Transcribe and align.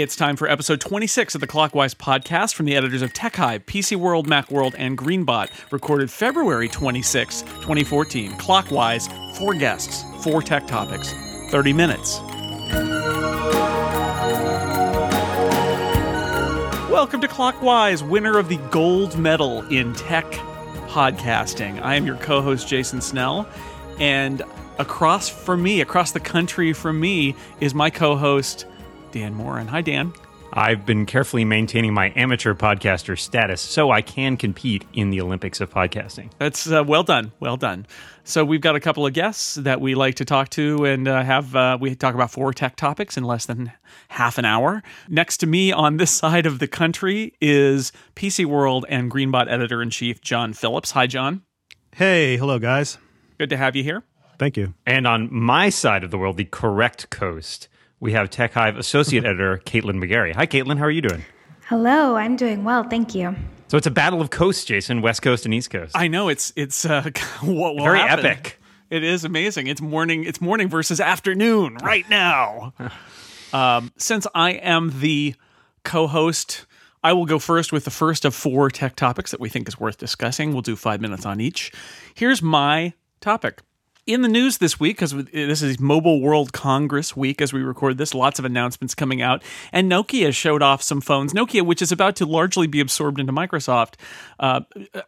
It's 0.00 0.16
time 0.16 0.36
for 0.36 0.48
episode 0.48 0.80
26 0.80 1.34
of 1.34 1.42
the 1.42 1.46
Clockwise 1.46 1.92
podcast 1.92 2.54
from 2.54 2.64
the 2.64 2.74
editors 2.74 3.02
of 3.02 3.12
TechHive, 3.12 3.64
PC 3.64 3.96
World, 3.96 4.26
Macworld, 4.26 4.74
and 4.78 4.96
Greenbot, 4.96 5.50
recorded 5.70 6.10
February 6.10 6.70
26, 6.70 7.42
2014. 7.42 8.34
Clockwise, 8.38 9.10
four 9.34 9.52
guests, 9.52 10.02
four 10.24 10.40
tech 10.40 10.66
topics, 10.66 11.12
30 11.50 11.74
minutes. 11.74 12.18
Welcome 16.90 17.20
to 17.20 17.28
Clockwise, 17.28 18.02
winner 18.02 18.38
of 18.38 18.48
the 18.48 18.56
gold 18.70 19.18
medal 19.18 19.66
in 19.68 19.92
tech 19.92 20.24
podcasting. 20.88 21.78
I 21.82 21.96
am 21.96 22.06
your 22.06 22.16
co 22.16 22.40
host, 22.40 22.66
Jason 22.66 23.02
Snell, 23.02 23.46
and 23.98 24.40
across 24.78 25.28
from 25.28 25.62
me, 25.62 25.82
across 25.82 26.12
the 26.12 26.20
country 26.20 26.72
from 26.72 26.98
me, 26.98 27.36
is 27.60 27.74
my 27.74 27.90
co 27.90 28.16
host, 28.16 28.64
Dan 29.12 29.34
Moren. 29.34 29.66
Hi, 29.68 29.80
Dan. 29.80 30.12
I've 30.52 30.84
been 30.84 31.06
carefully 31.06 31.44
maintaining 31.44 31.94
my 31.94 32.12
amateur 32.16 32.54
podcaster 32.54 33.16
status 33.16 33.60
so 33.60 33.92
I 33.92 34.02
can 34.02 34.36
compete 34.36 34.84
in 34.92 35.10
the 35.10 35.20
Olympics 35.20 35.60
of 35.60 35.70
podcasting. 35.70 36.30
That's 36.38 36.70
uh, 36.70 36.82
well 36.84 37.04
done. 37.04 37.30
Well 37.38 37.56
done. 37.56 37.86
So 38.24 38.44
we've 38.44 38.60
got 38.60 38.74
a 38.74 38.80
couple 38.80 39.06
of 39.06 39.12
guests 39.12 39.54
that 39.54 39.80
we 39.80 39.94
like 39.94 40.16
to 40.16 40.24
talk 40.24 40.48
to 40.50 40.84
and 40.84 41.06
uh, 41.06 41.22
have. 41.22 41.54
Uh, 41.54 41.78
we 41.80 41.94
talk 41.94 42.14
about 42.14 42.32
four 42.32 42.52
tech 42.52 42.74
topics 42.76 43.16
in 43.16 43.22
less 43.24 43.46
than 43.46 43.72
half 44.08 44.38
an 44.38 44.44
hour. 44.44 44.82
Next 45.08 45.38
to 45.38 45.46
me 45.46 45.70
on 45.70 45.98
this 45.98 46.10
side 46.16 46.46
of 46.46 46.58
the 46.58 46.66
country 46.66 47.34
is 47.40 47.92
PC 48.16 48.44
World 48.44 48.84
and 48.88 49.10
Greenbot 49.10 49.48
editor 49.48 49.80
in 49.82 49.90
chief 49.90 50.20
Jon 50.20 50.52
Phillips. 50.52 50.90
Hi, 50.92 51.06
Jon. 51.06 51.42
Hey, 51.94 52.36
hello, 52.36 52.58
guys. 52.58 52.98
Good 53.38 53.50
to 53.50 53.56
have 53.56 53.76
you 53.76 53.84
here. 53.84 54.02
Thank 54.38 54.56
you. 54.56 54.74
And 54.86 55.06
on 55.06 55.28
my 55.32 55.68
side 55.68 56.02
of 56.02 56.10
the 56.10 56.18
world, 56.18 56.38
the 56.38 56.44
correct 56.44 57.10
coast, 57.10 57.68
we 58.00 58.12
have 58.12 58.30
TechHive 58.30 58.76
associate 58.78 59.24
editor 59.24 59.60
Caitlin 59.64 60.02
McGarry. 60.02 60.34
Hi, 60.34 60.46
Caitlin. 60.46 60.78
How 60.78 60.84
are 60.84 60.90
you 60.90 61.02
doing? 61.02 61.22
Hello, 61.66 62.16
I'm 62.16 62.34
doing 62.34 62.64
well, 62.64 62.82
thank 62.82 63.14
you. 63.14 63.36
So 63.68 63.76
it's 63.76 63.86
a 63.86 63.92
battle 63.92 64.20
of 64.20 64.30
coasts, 64.30 64.64
Jason, 64.64 65.02
West 65.02 65.22
Coast 65.22 65.44
and 65.44 65.54
East 65.54 65.70
Coast. 65.70 65.96
I 65.96 66.08
know 66.08 66.28
it's 66.28 66.52
it's 66.56 66.84
uh, 66.84 67.02
what 67.42 67.76
will 67.76 67.84
Very 67.84 68.00
happen. 68.00 68.26
epic. 68.26 68.58
It 68.88 69.04
is 69.04 69.24
amazing. 69.24 69.68
It's 69.68 69.80
morning. 69.80 70.24
It's 70.24 70.40
morning 70.40 70.68
versus 70.68 71.00
afternoon 71.00 71.76
right 71.76 72.08
now. 72.10 72.72
um, 73.52 73.92
since 73.96 74.26
I 74.34 74.52
am 74.52 74.98
the 74.98 75.36
co-host, 75.84 76.66
I 77.04 77.12
will 77.12 77.26
go 77.26 77.38
first 77.38 77.72
with 77.72 77.84
the 77.84 77.92
first 77.92 78.24
of 78.24 78.34
four 78.34 78.68
tech 78.70 78.96
topics 78.96 79.30
that 79.30 79.38
we 79.38 79.48
think 79.48 79.68
is 79.68 79.78
worth 79.78 79.98
discussing. 79.98 80.52
We'll 80.52 80.62
do 80.62 80.74
five 80.74 81.00
minutes 81.00 81.24
on 81.24 81.40
each. 81.40 81.70
Here's 82.14 82.42
my 82.42 82.94
topic. 83.20 83.60
In 84.10 84.22
the 84.22 84.28
news 84.28 84.58
this 84.58 84.80
week, 84.80 84.96
because 84.96 85.12
this 85.12 85.62
is 85.62 85.78
Mobile 85.78 86.20
World 86.20 86.52
Congress 86.52 87.16
week 87.16 87.40
as 87.40 87.52
we 87.52 87.62
record 87.62 87.96
this, 87.96 88.12
lots 88.12 88.40
of 88.40 88.44
announcements 88.44 88.92
coming 88.92 89.22
out. 89.22 89.40
And 89.70 89.88
Nokia 89.88 90.34
showed 90.34 90.62
off 90.62 90.82
some 90.82 91.00
phones. 91.00 91.32
Nokia, 91.32 91.62
which 91.62 91.80
is 91.80 91.92
about 91.92 92.16
to 92.16 92.26
largely 92.26 92.66
be 92.66 92.80
absorbed 92.80 93.20
into 93.20 93.32
Microsoft, 93.32 93.94
uh, 94.40 94.62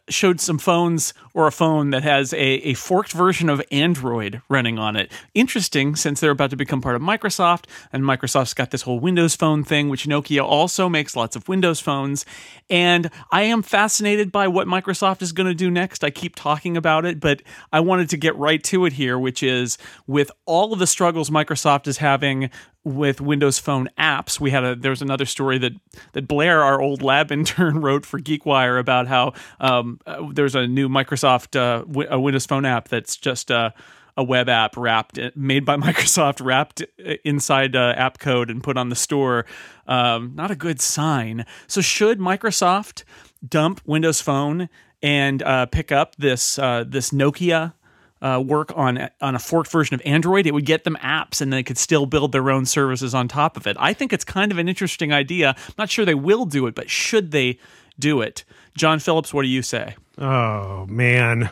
showed 0.07 0.39
some 0.39 0.57
phones 0.57 1.13
or 1.33 1.47
a 1.47 1.51
phone 1.51 1.89
that 1.89 2.03
has 2.03 2.31
a, 2.31 2.37
a 2.37 2.75
forked 2.75 3.11
version 3.11 3.49
of 3.49 3.61
Android 3.71 4.41
running 4.47 4.79
on 4.79 4.95
it. 4.95 5.11
Interesting 5.33 5.97
since 5.97 6.21
they're 6.21 6.31
about 6.31 6.51
to 6.51 6.55
become 6.55 6.79
part 6.79 6.95
of 6.95 7.01
Microsoft, 7.01 7.65
and 7.91 8.05
Microsoft's 8.05 8.53
got 8.53 8.71
this 8.71 8.83
whole 8.83 9.01
Windows 9.01 9.35
Phone 9.35 9.65
thing, 9.65 9.89
which 9.89 10.05
Nokia 10.05 10.45
also 10.45 10.87
makes 10.87 11.13
lots 11.13 11.35
of 11.35 11.49
Windows 11.49 11.81
phones. 11.81 12.25
And 12.69 13.11
I 13.33 13.41
am 13.41 13.63
fascinated 13.63 14.31
by 14.31 14.47
what 14.47 14.65
Microsoft 14.65 15.21
is 15.21 15.33
going 15.33 15.47
to 15.47 15.53
do 15.53 15.69
next. 15.69 16.05
I 16.05 16.09
keep 16.09 16.37
talking 16.37 16.77
about 16.77 17.03
it, 17.03 17.19
but 17.19 17.41
I 17.73 17.81
wanted 17.81 18.09
to 18.11 18.17
get 18.17 18.33
right 18.37 18.63
to 18.63 18.85
it 18.85 18.92
here, 18.93 19.19
which 19.19 19.43
is 19.43 19.77
with 20.07 20.31
all 20.45 20.73
of 20.73 20.79
the 20.79 20.87
struggles 20.87 21.29
Microsoft 21.29 21.87
is 21.87 21.97
having 21.97 22.49
with 22.83 23.21
Windows 23.21 23.59
Phone 23.59 23.89
apps. 23.97 24.39
We 24.39 24.51
had 24.51 24.63
a 24.63 24.75
there's 24.75 25.01
another 25.01 25.25
story 25.25 25.57
that 25.59 25.73
that 26.13 26.27
Blair, 26.27 26.63
our 26.63 26.81
old 26.81 27.01
lab 27.01 27.31
intern, 27.37 27.81
wrote 27.81 28.05
for 28.05 28.19
GeekWire 28.19 28.79
about 28.79 29.07
how 29.07 29.33
um, 29.59 29.99
uh, 30.05 30.27
there's 30.31 30.55
a 30.55 30.67
new 30.67 30.89
Microsoft 30.89 31.55
uh, 31.59 31.83
w- 31.85 32.07
a 32.09 32.19
Windows 32.19 32.45
Phone 32.45 32.65
app 32.65 32.87
that's 32.89 33.15
just 33.17 33.51
uh, 33.51 33.71
a 34.17 34.23
web 34.23 34.49
app 34.49 34.77
wrapped 34.77 35.19
made 35.35 35.65
by 35.65 35.75
Microsoft 35.77 36.43
wrapped 36.43 36.81
inside 37.23 37.75
uh, 37.75 37.93
app 37.95 38.19
code 38.19 38.49
and 38.49 38.63
put 38.63 38.77
on 38.77 38.89
the 38.89 38.95
store. 38.95 39.45
Um, 39.87 40.33
not 40.35 40.51
a 40.51 40.55
good 40.55 40.81
sign. 40.81 41.45
So 41.67 41.81
should 41.81 42.19
Microsoft 42.19 43.03
dump 43.47 43.81
Windows 43.85 44.21
Phone 44.21 44.69
and 45.01 45.41
uh, 45.43 45.65
pick 45.67 45.91
up 45.91 46.15
this 46.17 46.57
uh, 46.59 46.85
this 46.87 47.11
Nokia? 47.11 47.73
Uh, 48.23 48.39
work 48.39 48.71
on 48.77 49.09
on 49.19 49.35
a 49.35 49.39
forked 49.39 49.69
version 49.69 49.93
of 49.95 50.01
Android, 50.05 50.47
it 50.47 50.53
would 50.53 50.65
get 50.65 50.85
them 50.85 50.95
apps, 51.01 51.41
and 51.41 51.51
they 51.51 51.61
could 51.61 51.77
still 51.77 52.05
build 52.05 52.31
their 52.31 52.49
own 52.49 52.65
services 52.65 53.13
on 53.13 53.27
top 53.27 53.57
of 53.57 53.67
it. 53.67 53.75
I 53.77 53.91
think 53.91 54.13
it's 54.13 54.23
kind 54.23 54.49
of 54.49 54.57
an 54.57 54.69
interesting 54.69 55.11
idea. 55.11 55.49
I'm 55.57 55.73
not 55.77 55.89
sure 55.89 56.05
they 56.05 56.15
will 56.15 56.45
do 56.45 56.65
it, 56.67 56.73
but 56.73 56.89
should 56.89 57.31
they 57.31 57.59
do 57.99 58.21
it? 58.21 58.45
Jon 58.77 58.99
Phillips, 58.99 59.33
what 59.33 59.41
do 59.41 59.49
you 59.49 59.61
say? 59.61 59.97
Oh 60.17 60.85
man, 60.85 61.49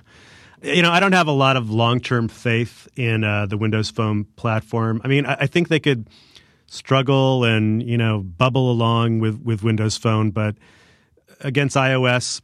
you 0.64 0.82
know 0.82 0.92
I 0.92 1.02
don't 1.02 1.12
have 1.12 1.28
a 1.28 1.34
lot 1.34 1.58
of 1.58 1.70
long 1.70 2.00
term 2.00 2.30
faith 2.30 2.88
in 2.96 3.26
uh, 3.26 3.48
the 3.48 3.58
Windows 3.58 3.90
Phone 3.90 4.24
platform. 4.38 5.02
I 5.04 5.10
mean, 5.10 5.26
I, 5.26 5.34
I 5.42 5.48
think 5.48 5.68
they 5.68 5.82
could 5.82 6.08
struggle 6.68 7.44
and 7.44 7.84
you 7.84 7.98
know 7.98 8.20
bubble 8.20 8.72
along 8.72 9.20
with 9.20 9.42
with 9.42 9.62
Windows 9.62 9.98
Phone, 9.98 10.32
but 10.32 10.56
against 11.42 11.76
iOS 11.76 12.42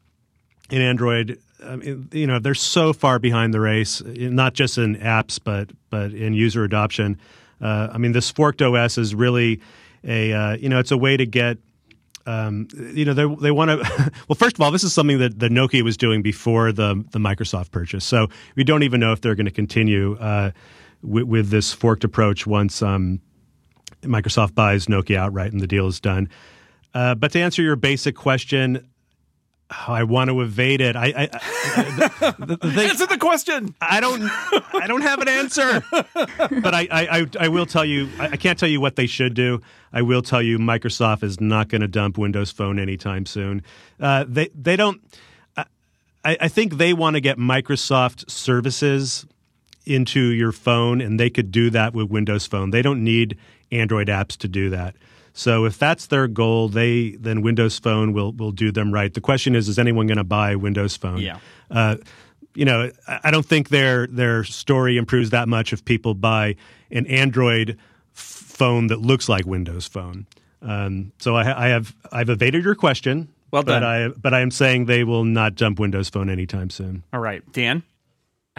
and 0.70 0.84
Android, 0.84 1.40
I 1.64 1.76
mean, 1.76 2.10
you 2.12 2.28
know, 2.28 2.40
they're 2.40 2.54
so 2.54 2.94
far 2.94 3.20
behind 3.20 3.54
the 3.54 3.60
race, 3.60 4.02
not 4.06 4.54
just 4.54 4.78
in 4.78 4.96
apps, 4.98 5.40
but 5.44 5.72
but 5.90 6.14
in 6.14 6.34
user 6.34 6.64
adoption. 6.64 7.20
Uh, 7.60 7.90
I 7.92 7.98
mean, 7.98 8.12
this 8.12 8.30
forked 8.30 8.62
OS 8.62 8.98
is 8.98 9.16
really 9.16 9.62
a 10.04 10.34
uh, 10.34 10.58
you 10.58 10.70
know, 10.70 10.80
it's 10.80 10.92
a 10.92 10.98
way 10.98 11.18
to 11.18 11.26
get. 11.26 11.58
Um, 12.26 12.68
you 12.94 13.06
know, 13.06 13.14
they 13.14 13.26
they 13.42 13.52
want 13.52 13.72
to. 13.72 14.12
well, 14.28 14.36
first 14.36 14.56
of 14.56 14.62
all, 14.62 14.70
this 14.70 14.84
is 14.84 14.94
something 14.94 15.20
that 15.20 15.40
the 15.40 15.48
Nokia 15.48 15.82
was 15.82 15.98
doing 15.98 16.22
before 16.22 16.72
the 16.72 17.04
the 17.12 17.20
Microsoft 17.20 17.72
purchase, 17.72 18.06
so 18.06 18.28
we 18.56 18.64
don't 18.64 18.84
even 18.84 19.00
know 19.00 19.14
if 19.14 19.22
they're 19.22 19.36
going 19.36 19.46
to 19.46 19.52
continue 19.52 20.18
uh, 20.18 20.52
with, 21.02 21.24
with, 21.24 21.50
this 21.50 21.72
forked 21.72 22.04
approach 22.04 22.46
once 22.46 22.82
um, 22.82 23.22
Microsoft 24.02 24.56
buys 24.56 24.88
Nokia 24.88 25.18
outright 25.18 25.54
and 25.54 25.62
the 25.62 25.68
deal 25.68 25.88
is 25.88 26.00
done. 26.00 26.30
Uh, 26.94 27.16
but 27.16 27.32
to 27.32 27.40
answer 27.40 27.62
your 27.62 27.76
basic 27.76 28.16
question, 28.16 28.86
Oh, 29.70 29.92
I 29.94 30.04
want 30.04 30.30
to 30.30 30.42
evade 30.42 30.80
it. 30.80 30.96
I, 30.96 31.08
I, 31.08 31.30
I 31.34 32.36
the, 32.40 32.58
the 32.62 32.72
thing, 32.72 32.90
answer 32.90 33.06
the 33.06 33.18
question. 33.18 33.76
I 33.82 34.00
don't. 34.00 34.22
I 34.74 34.88
don't 34.88 35.02
have 35.02 35.20
an 35.20 35.28
answer. 35.28 35.84
but 35.92 36.74
I, 36.74 36.88
I, 36.90 37.26
I, 37.38 37.48
will 37.50 37.66
tell 37.66 37.84
you. 37.84 38.10
I 38.18 38.38
can't 38.38 38.58
tell 38.58 38.70
you 38.70 38.80
what 38.80 38.96
they 38.96 39.08
should 39.08 39.34
do. 39.34 39.62
I 39.92 40.04
will 40.04 40.22
tell 40.22 40.42
you. 40.42 40.58
Microsoft 40.58 41.22
is 41.22 41.42
not 41.42 41.68
going 41.68 41.82
to 41.82 41.88
dump 41.90 42.18
Windows 42.18 42.50
Phone 42.50 42.80
anytime 42.80 43.26
soon. 43.26 43.62
Uh, 44.00 44.24
they, 44.26 44.50
they 44.56 44.78
don't. 44.78 45.02
I, 46.28 46.38
I 46.42 46.48
think 46.48 46.74
they 46.74 46.94
want 46.94 47.16
to 47.16 47.22
get 47.22 47.38
Microsoft 47.38 48.30
services 48.30 49.26
into 49.86 50.20
your 50.20 50.52
phone, 50.52 51.02
and 51.02 51.20
they 51.20 51.30
could 51.30 51.52
do 51.52 51.70
that 51.72 51.94
with 51.94 52.10
Windows 52.10 52.46
Phone. 52.46 52.72
They 52.72 52.82
don't 52.82 53.04
need 53.04 53.38
Android 53.72 54.08
apps 54.08 54.38
to 54.38 54.48
do 54.48 54.70
that. 54.70 54.96
So 55.38 55.66
if 55.66 55.78
that's 55.78 56.08
their 56.08 56.28
goal, 56.28 56.68
they 56.68 57.12
then 57.12 57.44
Windows 57.44 57.78
Phone 57.78 58.12
will 58.12 58.34
will 58.34 58.52
do 58.52 58.72
them 58.72 58.92
right. 58.92 59.14
The 59.14 59.22
question 59.22 59.56
is, 59.56 59.70
is 59.70 59.78
anyone 59.78 60.08
going 60.08 60.18
to 60.18 60.24
buy 60.24 60.56
Windows 60.56 60.98
Phone? 60.98 61.20
Yeah. 61.20 61.38
Uh, 61.70 61.98
you 62.56 62.66
know, 62.66 62.90
I 63.08 63.30
don't 63.30 63.46
think 63.46 63.70
their 63.70 64.08
their 64.08 64.44
story 64.44 64.98
improves 64.98 65.30
that 65.30 65.48
much 65.48 65.74
if 65.74 65.86
people 65.86 66.16
buy 66.16 66.56
an 66.90 67.06
Android 67.06 67.78
phone 68.14 68.88
that 68.88 69.00
looks 69.00 69.30
like 69.30 69.46
Windows 69.46 69.86
Phone. 69.86 70.26
Um, 70.64 71.12
so 71.20 71.36
I, 71.36 71.66
I, 71.66 71.68
have 71.68 71.96
I've 72.12 72.30
evaded 72.30 72.64
your 72.64 72.74
question. 72.74 73.28
Well 73.52 73.62
done. 73.62 73.82
But 73.82 73.88
I 73.88 74.08
but 74.08 74.34
I 74.34 74.40
am 74.40 74.50
saying 74.50 74.86
they 74.86 75.04
will 75.04 75.24
not 75.24 75.54
jump 75.54 75.80
Windows 75.80 76.10
Phone 76.10 76.32
anytime 76.32 76.72
soon. 76.72 77.04
All 77.14 77.20
right, 77.20 77.44
Dan. 77.52 77.84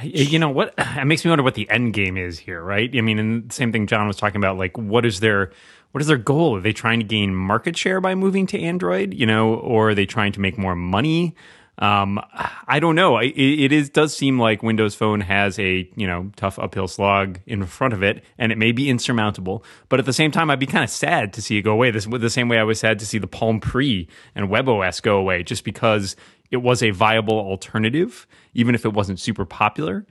You 0.01 0.39
know 0.39 0.51
what? 0.51 0.75
It 0.79 1.07
makes 1.07 1.25
me 1.25 1.31
wonder 1.31 1.43
what 1.43 1.55
the 1.55 1.69
end 1.69 1.93
game 1.93 2.17
is 2.17 2.39
here, 2.39 2.63
right? 2.63 2.89
I 2.97 3.01
mean, 3.01 3.19
and 3.19 3.51
the 3.51 3.55
same 3.55 3.73
thing 3.73 3.89
Jon 3.89 4.07
was 4.07 4.17
talking 4.17 4.37
about. 4.37 4.59
Like, 4.59 4.79
what 4.79 5.05
is 5.05 5.19
their 5.19 5.51
what 5.93 6.01
is 6.01 6.07
their 6.07 6.17
goal? 6.17 6.57
Are 6.57 6.61
they 6.61 6.73
trying 6.73 7.01
to 7.01 7.05
gain 7.05 7.35
market 7.35 7.77
share 7.77 8.01
by 8.01 8.15
moving 8.15 8.47
to 8.49 8.61
Android? 8.61 9.15
You 9.15 9.27
know, 9.27 9.55
or 9.55 9.91
are 9.91 9.95
they 9.95 10.07
trying 10.07 10.33
to 10.33 10.41
make 10.41 10.59
more 10.59 10.77
money? 10.77 11.35
Um, 11.81 12.21
I 12.67 12.81
don't 12.81 12.97
know. 12.97 13.19
It, 13.19 13.29
it 13.37 13.73
is 13.73 13.89
does 13.89 14.17
seem 14.17 14.39
like 14.39 14.63
Windows 14.65 14.97
Phone 14.97 15.21
has 15.21 15.59
a 15.61 15.89
you 15.95 16.07
know 16.07 16.33
tough 16.37 16.59
uphill 16.59 16.89
slog 16.89 17.39
in 17.47 17.65
front 17.67 17.95
of 17.95 18.03
it, 18.03 18.25
and 18.37 18.51
it 18.51 18.59
may 18.59 18.73
be 18.73 18.91
insurmountable. 18.91 19.65
But 19.89 20.01
at 20.01 20.07
the 20.07 20.13
same 20.13 20.33
time, 20.33 20.51
I'd 20.51 20.59
be 20.59 20.67
kind 20.67 20.85
of 20.85 20.91
sad 20.91 21.33
to 21.35 21.43
see 21.43 21.57
it 21.59 21.63
go 21.63 21.73
away. 21.73 21.91
This 21.91 22.07
the 22.07 22.31
same 22.31 22.49
way 22.49 22.59
I 22.59 22.65
was 22.65 22.81
sad 22.81 22.99
to 22.99 23.07
see 23.07 23.19
the 23.19 23.29
Palm 23.29 23.61
Pre 23.61 24.09
and 24.35 24.49
WebOS 24.49 25.01
go 25.01 25.19
away, 25.19 25.45
just 25.45 25.65
because 25.65 26.17
it 26.51 26.59
was 26.59 26.83
a 26.83 26.91
viable 26.91 27.39
alternative, 27.39 28.27
even 28.55 28.75
if 28.75 28.85
it 28.85 28.93
wasn't 28.93 29.21
super 29.21 29.45
popular. 29.45 30.05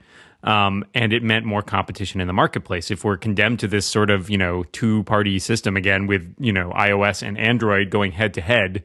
Um, 0.44 0.84
and 0.94 1.12
it 1.12 1.22
meant 1.22 1.44
more 1.44 1.62
competition 1.62 2.20
in 2.20 2.28
the 2.28 2.32
marketplace. 2.32 2.90
If 2.92 3.04
we're 3.04 3.16
condemned 3.16 3.58
to 3.60 3.68
this 3.68 3.86
sort 3.86 4.08
of 4.10 4.30
you 4.30 4.38
know 4.38 4.64
two 4.72 5.02
party 5.04 5.38
system 5.38 5.76
again 5.76 6.06
with 6.06 6.32
you 6.38 6.52
know 6.52 6.70
iOS 6.70 7.26
and 7.26 7.36
Android 7.38 7.90
going 7.90 8.12
head 8.12 8.34
to 8.34 8.40
head, 8.40 8.84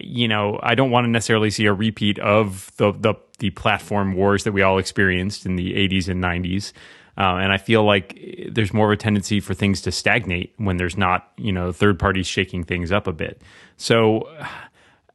you 0.00 0.28
know 0.28 0.60
I 0.62 0.74
don't 0.74 0.90
want 0.90 1.04
to 1.06 1.10
necessarily 1.10 1.50
see 1.50 1.66
a 1.66 1.72
repeat 1.72 2.18
of 2.18 2.70
the 2.76 2.92
the, 2.92 3.14
the 3.38 3.50
platform 3.50 4.12
wars 4.12 4.44
that 4.44 4.52
we 4.52 4.62
all 4.62 4.78
experienced 4.78 5.46
in 5.46 5.56
the 5.56 5.72
80s 5.72 6.08
and 6.08 6.22
90s. 6.22 6.72
Uh, 7.18 7.36
and 7.36 7.52
I 7.52 7.58
feel 7.58 7.84
like 7.84 8.18
there's 8.50 8.72
more 8.72 8.86
of 8.86 8.92
a 8.92 8.96
tendency 8.96 9.40
for 9.40 9.52
things 9.52 9.82
to 9.82 9.92
stagnate 9.92 10.54
when 10.56 10.78
there's 10.78 10.96
not, 10.96 11.30
you 11.36 11.52
know, 11.52 11.70
third 11.70 11.98
parties 11.98 12.26
shaking 12.26 12.64
things 12.64 12.90
up 12.92 13.06
a 13.06 13.12
bit. 13.12 13.42
So 13.76 14.22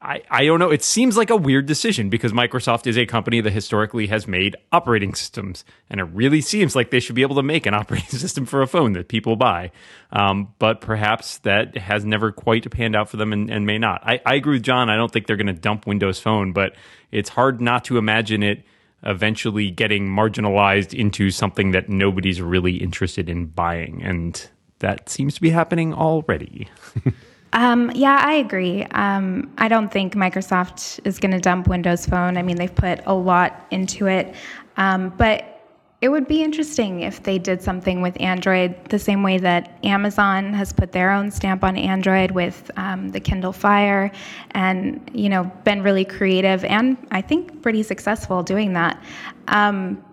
I, 0.06 0.22
I 0.30 0.46
don't 0.46 0.60
know. 0.60 0.69
It 0.69 0.84
seems 0.84 1.18
like 1.18 1.31
a 1.31 1.36
weird 1.36 1.66
decision 1.66 2.10
because 2.10 2.31
Microsoft 2.31 2.86
is 2.86 2.96
a 2.96 3.07
company 3.07 3.42
that 3.42 3.50
historically 3.50 4.06
has 4.07 4.28
made 4.28 4.56
operating 4.72 5.16
systems, 5.16 5.66
and 5.90 6.00
it 6.00 6.04
really 6.04 6.42
seems 6.42 6.75
like 6.75 6.92
they 6.92 7.00
should 7.00 7.16
be 7.16 7.24
able 7.24 7.36
to 7.38 7.44
make 7.44 7.66
an 7.66 7.74
operating 7.81 8.10
system 8.10 8.46
for 8.46 8.62
a 8.62 8.68
phone 8.68 8.94
that 8.94 9.07
people 9.07 9.36
buy. 9.36 9.72
Um, 10.12 10.54
but 10.60 10.80
perhaps 10.80 11.40
that 11.40 11.75
has 11.75 12.06
never 12.06 12.31
quite 12.31 12.69
panned 12.69 12.96
out 12.96 13.10
for 13.10 13.18
them 13.18 13.34
and, 13.34 13.50
and 13.50 13.66
may 13.66 13.80
not. 13.80 14.02
I, 14.06 14.22
I 14.25 14.36
agree 14.36 14.57
with 14.57 14.63
John. 14.63 14.92
I 14.92 14.96
don't 14.96 15.12
think 15.12 15.25
they're 15.25 15.38
going 15.38 15.48
to 15.48 15.54
dump 15.54 15.88
Windows 15.88 16.19
Phone, 16.19 16.54
but 16.54 16.75
it's 17.12 17.30
hard 17.30 17.60
not 17.60 17.86
to 17.86 17.98
imagine 17.98 18.44
it 18.44 18.63
eventually 19.02 19.72
getting 19.72 20.07
marginalized 20.07 20.94
into 20.94 21.31
something 21.31 21.72
that 21.72 21.90
nobody's 21.90 22.42
really 22.42 22.78
interested 22.78 23.28
in 23.28 23.48
buying. 23.48 24.04
And 24.04 24.50
that 24.80 25.10
seems 25.10 25.34
to 25.36 25.42
be 25.42 25.50
happening 25.50 25.96
already. 25.96 26.69
Um, 27.53 27.92
yeah, 27.95 28.19
I 28.21 28.33
agree. 28.33 28.83
Um, 28.83 29.53
I 29.57 29.68
don't 29.68 29.92
think 29.92 30.13
Microsoft 30.13 31.00
is 31.06 31.19
going 31.19 31.31
to 31.31 31.39
dump 31.39 31.68
Windows 31.68 32.06
Phone. 32.06 32.38
I 32.38 32.42
mean, 32.42 32.57
they've 32.57 32.74
put 32.74 33.00
a 33.06 33.13
lot 33.13 33.65
into 33.71 34.07
it. 34.07 34.36
Um, 34.77 35.13
but 35.18 35.56
it 36.01 36.09
would 36.09 36.27
be 36.27 36.44
interesting 36.44 37.01
if 37.01 37.24
they 37.24 37.39
did 37.39 37.62
something 37.62 38.01
with 38.01 38.19
Android 38.19 38.75
the 38.89 39.00
same 39.00 39.24
way 39.24 39.38
that 39.38 39.80
Amazon 39.83 40.53
has 40.53 40.74
put 40.74 40.92
their 40.92 41.09
own 41.09 41.31
stamp 41.31 41.63
on 41.63 41.77
Android 41.77 42.31
with 42.31 42.69
um, 42.75 43.09
the 43.09 43.19
Kindle 43.19 43.53
Fire 43.53 44.12
and, 44.51 45.09
you 45.13 45.30
know, 45.30 45.45
been 45.63 45.81
really 45.81 46.06
creative 46.06 46.63
and 46.65 46.97
I 47.12 47.21
think 47.21 47.62
pretty 47.62 47.81
successful 47.81 48.44
doing 48.44 48.74
that. 48.74 49.01
Um, 49.47 50.03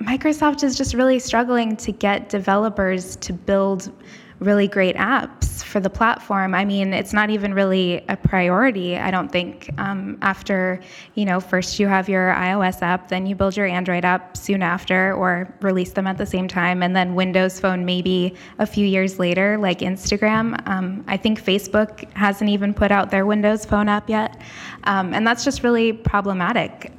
Microsoft 0.00 0.62
is 0.62 0.76
just 0.76 0.94
really 0.94 1.18
struggling 1.18 1.76
to 1.78 1.90
get 1.90 2.28
developers 2.28 3.16
to 3.16 3.32
build 3.32 3.92
really 4.40 4.68
great 4.68 4.96
apps 4.96 5.62
for 5.64 5.80
the 5.80 5.90
platform. 5.90 6.54
I 6.54 6.64
mean, 6.64 6.92
it's 6.92 7.12
not 7.12 7.30
even 7.30 7.54
really 7.54 8.04
a 8.08 8.16
priority, 8.16 8.96
I 8.96 9.10
don't 9.10 9.30
think. 9.30 9.70
Um, 9.78 10.18
after, 10.22 10.80
you 11.14 11.24
know, 11.24 11.40
first 11.40 11.78
you 11.78 11.88
have 11.88 12.08
your 12.08 12.32
iOS 12.32 12.80
app, 12.82 13.08
then 13.08 13.26
you 13.26 13.34
build 13.34 13.56
your 13.56 13.66
Android 13.66 14.04
app 14.04 14.36
soon 14.36 14.62
after 14.62 15.12
or 15.14 15.52
release 15.60 15.92
them 15.92 16.06
at 16.06 16.16
the 16.18 16.26
same 16.26 16.48
time, 16.48 16.82
and 16.82 16.94
then 16.94 17.14
Windows 17.14 17.60
Phone 17.60 17.84
maybe 17.84 18.34
a 18.58 18.66
few 18.66 18.86
years 18.86 19.18
later, 19.18 19.58
like 19.58 19.80
Instagram. 19.80 20.66
Um, 20.68 21.04
I 21.06 21.16
think 21.16 21.42
Facebook 21.42 22.10
hasn't 22.14 22.50
even 22.50 22.72
put 22.72 22.90
out 22.90 23.10
their 23.10 23.26
Windows 23.26 23.64
Phone 23.64 23.88
app 23.88 24.08
yet. 24.08 24.40
Um, 24.84 25.12
and 25.12 25.26
that's 25.26 25.44
just 25.44 25.62
really 25.62 25.92
problematic. 25.92 26.92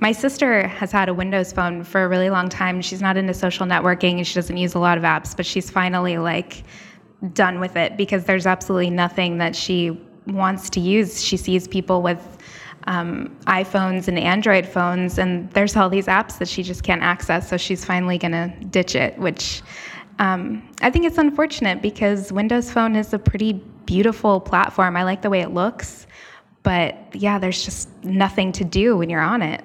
My 0.00 0.12
sister 0.12 0.66
has 0.66 0.90
had 0.92 1.08
a 1.08 1.14
Windows 1.14 1.52
phone 1.52 1.84
for 1.84 2.04
a 2.04 2.08
really 2.08 2.30
long 2.30 2.48
time. 2.48 2.80
She's 2.82 3.00
not 3.00 3.16
into 3.16 3.34
social 3.34 3.66
networking 3.66 4.16
and 4.18 4.26
she 4.26 4.34
doesn't 4.34 4.56
use 4.56 4.74
a 4.74 4.78
lot 4.78 4.98
of 4.98 5.04
apps, 5.04 5.36
but 5.36 5.46
she's 5.46 5.70
finally 5.70 6.18
like 6.18 6.64
done 7.32 7.60
with 7.60 7.76
it 7.76 7.96
because 7.96 8.24
there's 8.24 8.46
absolutely 8.46 8.90
nothing 8.90 9.38
that 9.38 9.56
she 9.56 10.00
wants 10.26 10.68
to 10.70 10.80
use. 10.80 11.22
She 11.22 11.36
sees 11.36 11.68
people 11.68 12.02
with 12.02 12.38
um, 12.86 13.36
iPhones 13.46 14.08
and 14.08 14.18
Android 14.18 14.66
phones, 14.66 15.18
and 15.18 15.50
there's 15.52 15.76
all 15.76 15.88
these 15.88 16.06
apps 16.06 16.38
that 16.38 16.48
she 16.48 16.62
just 16.62 16.82
can't 16.82 17.02
access. 17.02 17.48
So 17.48 17.56
she's 17.56 17.84
finally 17.84 18.18
going 18.18 18.32
to 18.32 18.52
ditch 18.66 18.94
it, 18.94 19.18
which 19.18 19.62
um, 20.18 20.68
I 20.82 20.90
think 20.90 21.06
it's 21.06 21.18
unfortunate 21.18 21.82
because 21.82 22.32
Windows 22.32 22.70
Phone 22.70 22.94
is 22.96 23.12
a 23.12 23.18
pretty 23.18 23.54
beautiful 23.86 24.40
platform. 24.40 24.96
I 24.96 25.04
like 25.04 25.22
the 25.22 25.30
way 25.30 25.40
it 25.40 25.52
looks, 25.52 26.06
but 26.62 26.96
yeah, 27.14 27.38
there's 27.38 27.64
just 27.64 27.88
nothing 28.04 28.52
to 28.52 28.64
do 28.64 28.96
when 28.96 29.10
you're 29.10 29.20
on 29.20 29.42
it. 29.42 29.64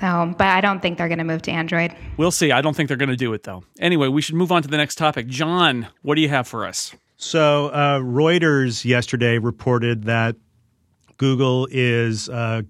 So, 0.00 0.34
but 0.38 0.46
I 0.46 0.60
don't 0.60 0.80
think 0.80 0.96
they're 0.98 1.08
going 1.08 1.18
to 1.18 1.24
move 1.24 1.42
to 1.42 1.50
Android. 1.50 1.94
We'll 2.16 2.30
see. 2.30 2.52
I 2.52 2.62
don't 2.62 2.74
think 2.74 2.88
they're 2.88 2.96
going 2.96 3.10
to 3.10 3.16
do 3.16 3.32
it 3.34 3.42
though. 3.42 3.64
Anyway, 3.78 4.08
we 4.08 4.22
should 4.22 4.34
move 4.34 4.50
on 4.50 4.62
to 4.62 4.68
the 4.68 4.76
next 4.76 4.96
topic. 4.96 5.26
Jon, 5.26 5.88
what 6.02 6.14
do 6.14 6.22
you 6.22 6.28
have 6.28 6.48
for 6.48 6.66
us? 6.66 6.94
So, 7.16 7.66
uh, 7.66 7.98
Reuters 7.98 8.84
yesterday 8.84 9.36
reported 9.36 10.04
that 10.04 10.36
Google 11.18 11.68
is 11.70 12.30
uh, 12.30 12.62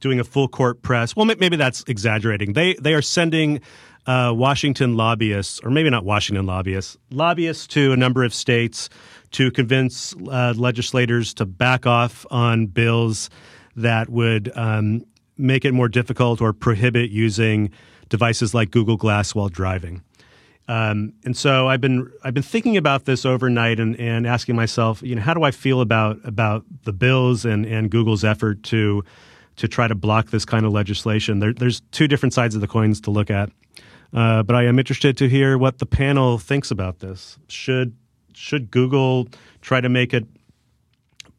doing 0.00 0.20
a 0.20 0.24
full 0.24 0.46
court 0.46 0.82
press. 0.82 1.16
Well, 1.16 1.24
maybe 1.24 1.56
that's 1.56 1.84
exaggerating. 1.86 2.52
They 2.52 2.74
they 2.74 2.92
are 2.92 3.00
sending 3.00 3.62
uh, 4.06 4.34
Washington 4.36 4.96
lobbyists, 4.96 5.60
or 5.64 5.70
maybe 5.70 5.88
not 5.88 6.04
Washington 6.04 6.44
lobbyists, 6.44 6.98
lobbyists 7.10 7.66
to 7.68 7.92
a 7.92 7.96
number 7.96 8.22
of 8.24 8.34
states 8.34 8.90
to 9.30 9.50
convince 9.50 10.14
uh, 10.30 10.52
legislators 10.54 11.32
to 11.34 11.46
back 11.46 11.86
off 11.86 12.26
on 12.30 12.66
bills 12.66 13.30
that 13.74 14.10
would 14.10 14.52
um, 14.54 15.02
make 15.36 15.64
it 15.64 15.72
more 15.72 15.88
difficult 15.88 16.40
or 16.40 16.52
prohibit 16.52 17.10
using 17.10 17.70
devices 18.08 18.54
like 18.54 18.70
Google 18.70 18.96
Glass 18.96 19.34
while 19.34 19.48
driving. 19.48 20.02
Um, 20.66 21.12
and 21.24 21.36
so 21.36 21.68
I've 21.68 21.80
been 21.80 22.10
I've 22.22 22.32
been 22.32 22.42
thinking 22.42 22.76
about 22.76 23.04
this 23.04 23.26
overnight 23.26 23.78
and, 23.78 23.98
and 24.00 24.26
asking 24.26 24.56
myself, 24.56 25.02
you 25.02 25.14
know, 25.14 25.20
how 25.20 25.34
do 25.34 25.42
I 25.42 25.50
feel 25.50 25.80
about 25.80 26.18
about 26.24 26.64
the 26.84 26.92
bills 26.92 27.44
and, 27.44 27.66
and 27.66 27.90
Google's 27.90 28.24
effort 28.24 28.62
to 28.64 29.04
to 29.56 29.68
try 29.68 29.86
to 29.88 29.94
block 29.94 30.30
this 30.30 30.46
kind 30.46 30.64
of 30.64 30.72
legislation? 30.72 31.40
There, 31.40 31.52
there's 31.52 31.82
two 31.92 32.08
different 32.08 32.32
sides 32.32 32.54
of 32.54 32.62
the 32.62 32.66
coins 32.66 33.00
to 33.02 33.10
look 33.10 33.30
at, 33.30 33.50
uh, 34.14 34.42
but 34.42 34.56
I 34.56 34.64
am 34.64 34.78
interested 34.78 35.18
to 35.18 35.28
hear 35.28 35.58
what 35.58 35.78
the 35.78 35.86
panel 35.86 36.38
thinks 36.38 36.70
about 36.70 37.00
this. 37.00 37.38
Should 37.48 37.94
should 38.32 38.70
Google 38.70 39.28
try 39.60 39.82
to 39.82 39.90
make 39.90 40.14
it 40.14 40.26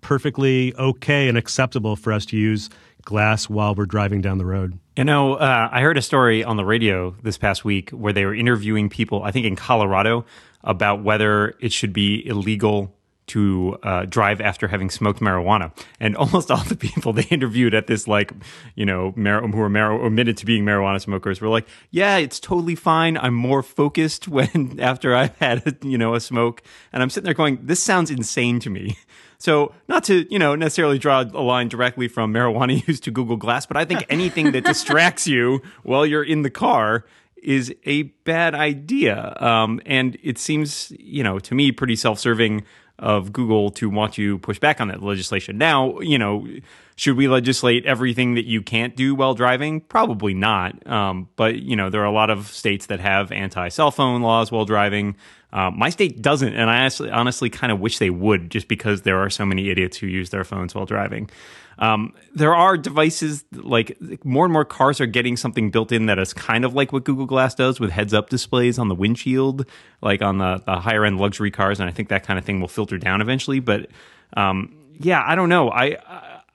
perfectly 0.01 0.71
okay 0.75 1.27
and 1.27 1.36
acceptable 1.36 1.95
for 1.95 2.13
us 2.13 2.27
to 2.27 2.38
use 2.38 2.69
glass 3.06 3.50
while 3.50 3.75
we're 3.75 3.86
driving 3.86 4.22
down 4.22 4.38
the 4.38 4.46
road. 4.46 4.78
You 4.98 5.04
know, 5.04 5.36
uh, 5.36 5.69
I 5.72 5.81
heard 5.81 5.98
a 5.98 6.02
story 6.02 6.44
on 6.44 6.57
the 6.57 6.66
radio 6.66 7.16
this 7.24 7.38
past 7.38 7.63
week 7.63 7.92
where 7.92 8.13
they 8.13 8.25
were 8.25 8.36
interviewing 8.36 8.90
people, 8.90 9.24
I 9.24 9.31
think 9.31 9.46
in 9.46 9.56
Colorado, 9.56 10.25
about 10.63 11.04
whether 11.04 11.56
it 11.60 11.72
should 11.72 11.94
be 11.94 12.25
illegal 12.28 12.96
to 13.28 13.78
uh, 13.81 14.06
drive 14.06 14.40
after 14.40 14.68
having 14.68 14.90
smoked 14.90 15.19
marijuana. 15.19 15.72
And 16.00 16.16
almost 16.18 16.52
all 16.52 16.63
the 16.63 16.75
people 16.75 17.13
they 17.13 17.24
interviewed 17.24 17.74
at 17.74 17.88
this, 17.88 18.07
like, 18.07 18.31
you 18.75 18.86
know, 18.86 19.13
mar- 19.16 19.42
who 19.42 19.57
were 19.57 19.69
mar- 19.69 20.06
admitted 20.06 20.38
to 20.38 20.46
being 20.46 20.63
marijuana 20.63 21.02
smokers 21.02 21.42
were 21.42 21.48
like, 21.48 21.68
yeah, 21.92 22.18
it's 22.18 22.40
totally 22.40 22.75
fine. 22.75 23.18
I'm 23.18 23.34
more 23.34 23.63
focused 23.63 24.28
when 24.28 24.80
after 24.80 25.16
I've 25.16 25.36
had, 25.38 25.66
a, 25.68 25.88
you 25.88 25.98
know, 25.98 26.16
a 26.16 26.19
smoke. 26.19 26.62
And 26.94 27.02
I'm 27.02 27.10
sitting 27.10 27.25
there 27.25 27.34
going, 27.34 27.60
this 27.62 27.81
sounds 27.81 28.12
insane 28.12 28.60
to 28.62 28.69
me. 28.69 28.98
So, 29.37 29.73
not 29.87 30.03
to 30.05 30.31
you 30.31 30.39
know 30.39 30.55
necessarily 30.55 30.97
draw 30.97 31.21
a 31.21 31.41
line 31.41 31.67
directly 31.67 32.07
from 32.07 32.33
marijuana 32.33 32.85
use 32.87 32.99
to 33.01 33.11
Google 33.11 33.37
Glass, 33.37 33.65
but 33.65 33.77
I 33.77 33.85
think 33.85 34.05
anything 34.09 34.51
that 34.51 34.65
distracts 34.65 35.27
you 35.27 35.61
while 35.83 36.05
you're 36.05 36.23
in 36.23 36.41
the 36.41 36.49
car 36.49 37.05
is 37.45 37.73
a 37.85 38.03
bad 38.03 38.55
idea. 38.55 39.37
Um, 39.39 39.79
and 39.85 40.17
it 40.23 40.39
seems, 40.39 40.91
you 40.97 41.23
know, 41.23 41.37
to 41.39 41.53
me, 41.53 41.71
pretty 41.71 41.95
self-serving 41.95 42.63
of 42.97 43.33
Google 43.33 43.71
to 43.71 43.89
want 43.89 44.13
to 44.13 44.38
push 44.39 44.59
back 44.59 44.80
on 44.80 44.87
that 44.87 45.04
legislation. 45.04 45.57
Now, 45.57 45.99
you 45.99 46.18
know, 46.18 46.47
should 46.95 47.18
we 47.18 47.28
legislate 47.28 47.85
everything 47.85 48.35
that 48.35 48.45
you 48.45 48.61
can't 48.61 48.95
do 48.95 49.16
while 49.16 49.33
driving? 49.33 49.81
Probably 49.81 50.33
not. 50.33 50.87
Um, 50.87 51.28
but 51.35 51.57
you 51.57 51.75
know, 51.75 51.90
there 51.90 52.02
are 52.02 52.06
a 52.06 52.11
lot 52.11 52.30
of 52.30 52.47
states 52.47 52.85
that 52.85 53.02
have 53.02 53.31
anti-cell 53.31 53.92
phone 53.92 54.21
laws 54.21 54.52
while 54.52 54.66
driving. 54.66 55.18
Uh, 55.52 55.71
my 55.71 55.90
state 55.90 56.21
doesn't, 56.21 56.54
and 56.54 56.69
I 56.69 56.80
honestly, 56.80 57.09
honestly 57.09 57.49
kind 57.49 57.71
of 57.71 57.80
wish 57.80 57.97
they 57.97 58.09
would, 58.09 58.49
just 58.49 58.68
because 58.68 59.04
there 59.04 59.19
are 59.19 59.30
so 59.30 59.45
many 59.45 59.69
idiots 59.69 59.97
who 59.97 60.07
use 60.07 60.30
their 60.30 60.44
phones 60.44 60.75
while 60.75 60.85
driving. 60.85 61.30
Um, 61.77 62.13
there 62.33 62.55
are 62.55 62.77
devices 62.77 63.44
like 63.51 63.97
more 64.23 64.45
and 64.45 64.53
more 64.53 64.65
cars 64.65 65.01
are 65.01 65.05
getting 65.05 65.37
something 65.37 65.71
built 65.71 65.91
in 65.91 66.05
that 66.05 66.19
is 66.19 66.33
kind 66.33 66.63
of 66.63 66.73
like 66.73 66.94
what 66.94 67.03
Google 67.03 67.25
Glass 67.25 67.55
does 67.55 67.79
with 67.79 67.91
heads 67.91 68.13
up 68.13 68.29
displays 68.29 68.79
on 68.79 68.87
the 68.87 68.95
windshield, 68.95 69.65
like 70.01 70.21
on 70.21 70.37
the, 70.37 70.61
the 70.65 70.79
higher 70.79 71.05
end 71.05 71.19
luxury 71.19 71.51
cars. 71.51 71.79
And 71.79 71.89
I 71.89 71.91
think 71.91 72.09
that 72.09 72.23
kind 72.23 72.39
of 72.39 72.45
thing 72.45 72.61
will 72.61 72.67
filter 72.67 72.97
down 72.97 73.21
eventually. 73.21 73.59
But 73.59 73.89
um, 74.37 74.75
yeah, 74.99 75.23
I 75.25 75.35
don't 75.35 75.49
know. 75.49 75.69
I, 75.69 75.97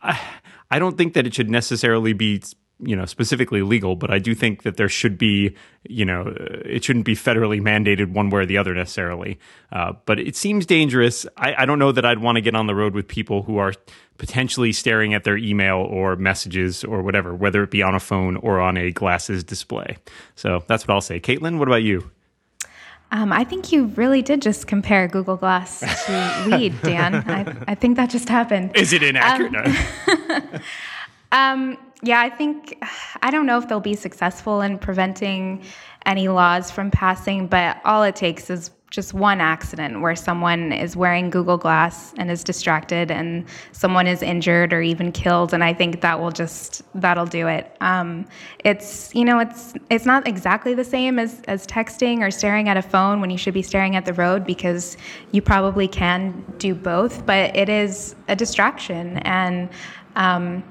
I 0.02 0.20
I 0.70 0.78
don't 0.78 0.96
think 0.96 1.14
that 1.14 1.26
it 1.26 1.34
should 1.34 1.50
necessarily 1.50 2.12
be 2.12 2.42
you 2.82 2.96
know 2.96 3.04
specifically 3.04 3.62
legal 3.62 3.96
but 3.96 4.10
i 4.10 4.18
do 4.18 4.34
think 4.34 4.62
that 4.62 4.76
there 4.76 4.88
should 4.88 5.18
be 5.18 5.54
you 5.88 6.04
know 6.04 6.22
uh, 6.22 6.60
it 6.64 6.84
shouldn't 6.84 7.04
be 7.04 7.14
federally 7.14 7.60
mandated 7.60 8.12
one 8.12 8.30
way 8.30 8.40
or 8.40 8.46
the 8.46 8.56
other 8.56 8.74
necessarily 8.74 9.38
uh, 9.72 9.92
but 10.06 10.18
it 10.18 10.36
seems 10.36 10.66
dangerous 10.66 11.26
I, 11.36 11.54
I, 11.62 11.66
don't 11.66 11.78
know 11.78 11.92
that 11.92 12.04
i'd 12.04 12.20
want 12.20 12.36
to 12.36 12.40
get 12.40 12.54
on 12.54 12.66
the 12.66 12.74
road 12.74 12.94
with 12.94 13.08
people 13.08 13.42
who 13.42 13.58
are 13.58 13.74
potentially 14.18 14.72
staring 14.72 15.14
at 15.14 15.24
their 15.24 15.36
email 15.36 15.78
or 15.78 16.16
messages 16.16 16.84
or 16.84 17.02
whatever 17.02 17.34
whether 17.34 17.62
it 17.62 17.70
be 17.70 17.82
on 17.82 17.94
a 17.94 18.00
phone 18.00 18.36
or 18.36 18.60
on 18.60 18.76
a 18.76 18.90
glasses 18.90 19.44
display 19.44 19.96
so 20.34 20.62
that's 20.66 20.86
what 20.86 20.94
i'll 20.94 21.00
say 21.00 21.20
caitlin 21.20 21.58
what 21.58 21.68
about 21.68 21.82
you 21.82 22.10
um, 23.12 23.32
I 23.32 23.42
think 23.42 23.72
you 23.72 23.86
really 23.86 24.22
did 24.22 24.40
just 24.40 24.68
compare 24.68 25.08
Google 25.08 25.36
Glass 25.36 25.80
to 25.80 26.44
weed, 26.56 26.80
Dan. 26.82 27.16
I, 27.16 27.56
I, 27.66 27.74
think 27.74 27.96
that 27.96 28.08
just 28.08 28.28
happened. 28.28 28.76
Is 28.76 28.92
it 28.92 29.02
inaccurate? 29.02 29.66
Um, 30.06 30.60
um, 31.32 31.78
yeah, 32.02 32.20
I 32.20 32.30
think, 32.30 32.82
I 33.22 33.30
don't 33.30 33.46
know 33.46 33.58
if 33.58 33.68
they'll 33.68 33.80
be 33.80 33.94
successful 33.94 34.60
in 34.60 34.78
preventing 34.78 35.62
any 36.06 36.28
laws 36.28 36.70
from 36.70 36.90
passing, 36.90 37.46
but 37.46 37.80
all 37.84 38.02
it 38.02 38.16
takes 38.16 38.50
is 38.50 38.70
just 38.90 39.14
one 39.14 39.40
accident 39.40 40.00
where 40.00 40.16
someone 40.16 40.72
is 40.72 40.96
wearing 40.96 41.30
Google 41.30 41.56
Glass 41.56 42.12
and 42.18 42.28
is 42.28 42.42
distracted 42.42 43.10
and 43.10 43.44
someone 43.70 44.08
is 44.08 44.20
injured 44.20 44.72
or 44.72 44.82
even 44.82 45.12
killed 45.12 45.54
and 45.54 45.62
I 45.62 45.72
think 45.72 46.00
that 46.00 46.18
will 46.18 46.32
just 46.32 46.82
that'll 46.96 47.26
do 47.26 47.46
it. 47.46 47.76
Um, 47.80 48.26
it's 48.64 49.14
you 49.14 49.24
know 49.24 49.38
it's 49.38 49.74
it's 49.90 50.06
not 50.06 50.26
exactly 50.26 50.74
the 50.74 50.84
same 50.84 51.20
as 51.20 51.40
as 51.46 51.68
texting 51.68 52.20
or 52.20 52.32
staring 52.32 52.68
at 52.68 52.76
a 52.76 52.82
phone 52.82 53.20
when 53.20 53.30
you 53.30 53.38
should 53.38 53.54
be 53.54 53.62
staring 53.62 53.94
at 53.94 54.06
the 54.06 54.12
road 54.12 54.44
because 54.44 54.96
you 55.30 55.40
probably 55.40 55.86
can 55.86 56.44
do 56.58 56.74
both, 56.74 57.24
but 57.26 57.54
it 57.56 57.68
is 57.68 58.16
a 58.26 58.34
distraction 58.34 59.18
and 59.18 59.68
um, 60.16 60.64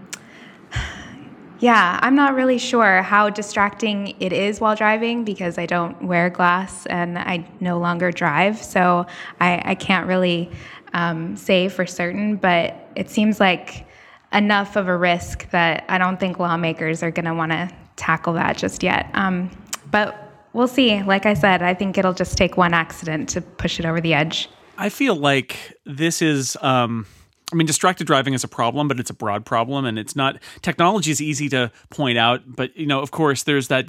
yeah, 1.60 2.00
I'm 2.02 2.16
not 2.16 2.36
really 2.36 2.58
sure 2.58 3.02
how 3.02 3.30
distracting 3.30 4.16
it 4.20 4.32
is 4.32 4.62
while 4.62 4.76
driving 4.76 5.26
because 5.26 5.58
I 5.58 5.66
don't 5.66 6.02
wear 6.04 6.30
glass 6.30 6.86
and 6.86 7.20
I 7.20 7.46
no 7.60 7.80
longer 7.80 8.12
drive. 8.12 8.64
So 8.64 9.06
I, 9.42 9.62
I 9.66 9.76
can't 9.76 10.08
really 10.08 10.50
um, 10.94 11.36
say 11.36 11.68
for 11.68 11.86
certain, 11.86 12.38
but 12.38 12.76
it 12.96 13.10
seems 13.10 13.40
like 13.40 13.86
enough 14.32 14.78
of 14.78 14.88
a 14.88 14.96
risk 14.96 15.50
that 15.52 15.84
I 15.90 15.98
don't 15.98 16.20
think 16.20 16.40
lawmakers 16.40 17.04
are 17.04 17.12
going 17.12 17.26
to 17.26 17.34
want 17.34 17.52
to 17.52 17.70
tackle 17.98 18.34
that 18.34 18.58
just 18.58 18.82
yet. 18.82 19.10
Um, 19.14 19.52
but 19.92 20.48
we'll 20.54 20.68
see. 20.68 21.04
Like 21.04 21.26
I 21.26 21.34
said, 21.34 21.62
I 21.62 21.74
think 21.74 21.98
it'll 21.98 22.14
just 22.14 22.38
take 22.38 22.56
one 22.56 22.74
accident 22.74 23.28
to 23.30 23.42
push 23.42 23.80
it 23.80 23.86
over 23.86 24.00
the 24.00 24.14
edge. 24.14 24.50
I 24.78 24.88
feel 24.88 25.16
like 25.16 25.76
this 25.86 26.22
is. 26.22 26.56
Um 26.62 27.06
I 27.52 27.56
mean, 27.56 27.66
distracted 27.66 28.06
driving 28.06 28.36
is 28.36 28.44
a 28.44 28.48
problem, 28.48 28.88
but 28.88 29.00
it's 29.00 29.10
a 29.10 29.14
broad 29.14 29.44
problem, 29.44 29.86
and 29.86 29.98
it's 29.98 30.16
not. 30.16 30.38
Technology 30.62 31.10
is 31.10 31.20
easy 31.20 31.50
to 31.50 31.72
point 31.90 32.18
out, 32.18 32.42
but 32.46 32.76
you 32.78 32.86
know, 32.86 33.00
of 33.00 33.10
course, 33.10 33.44
there's 33.44 33.70
that. 33.70 33.88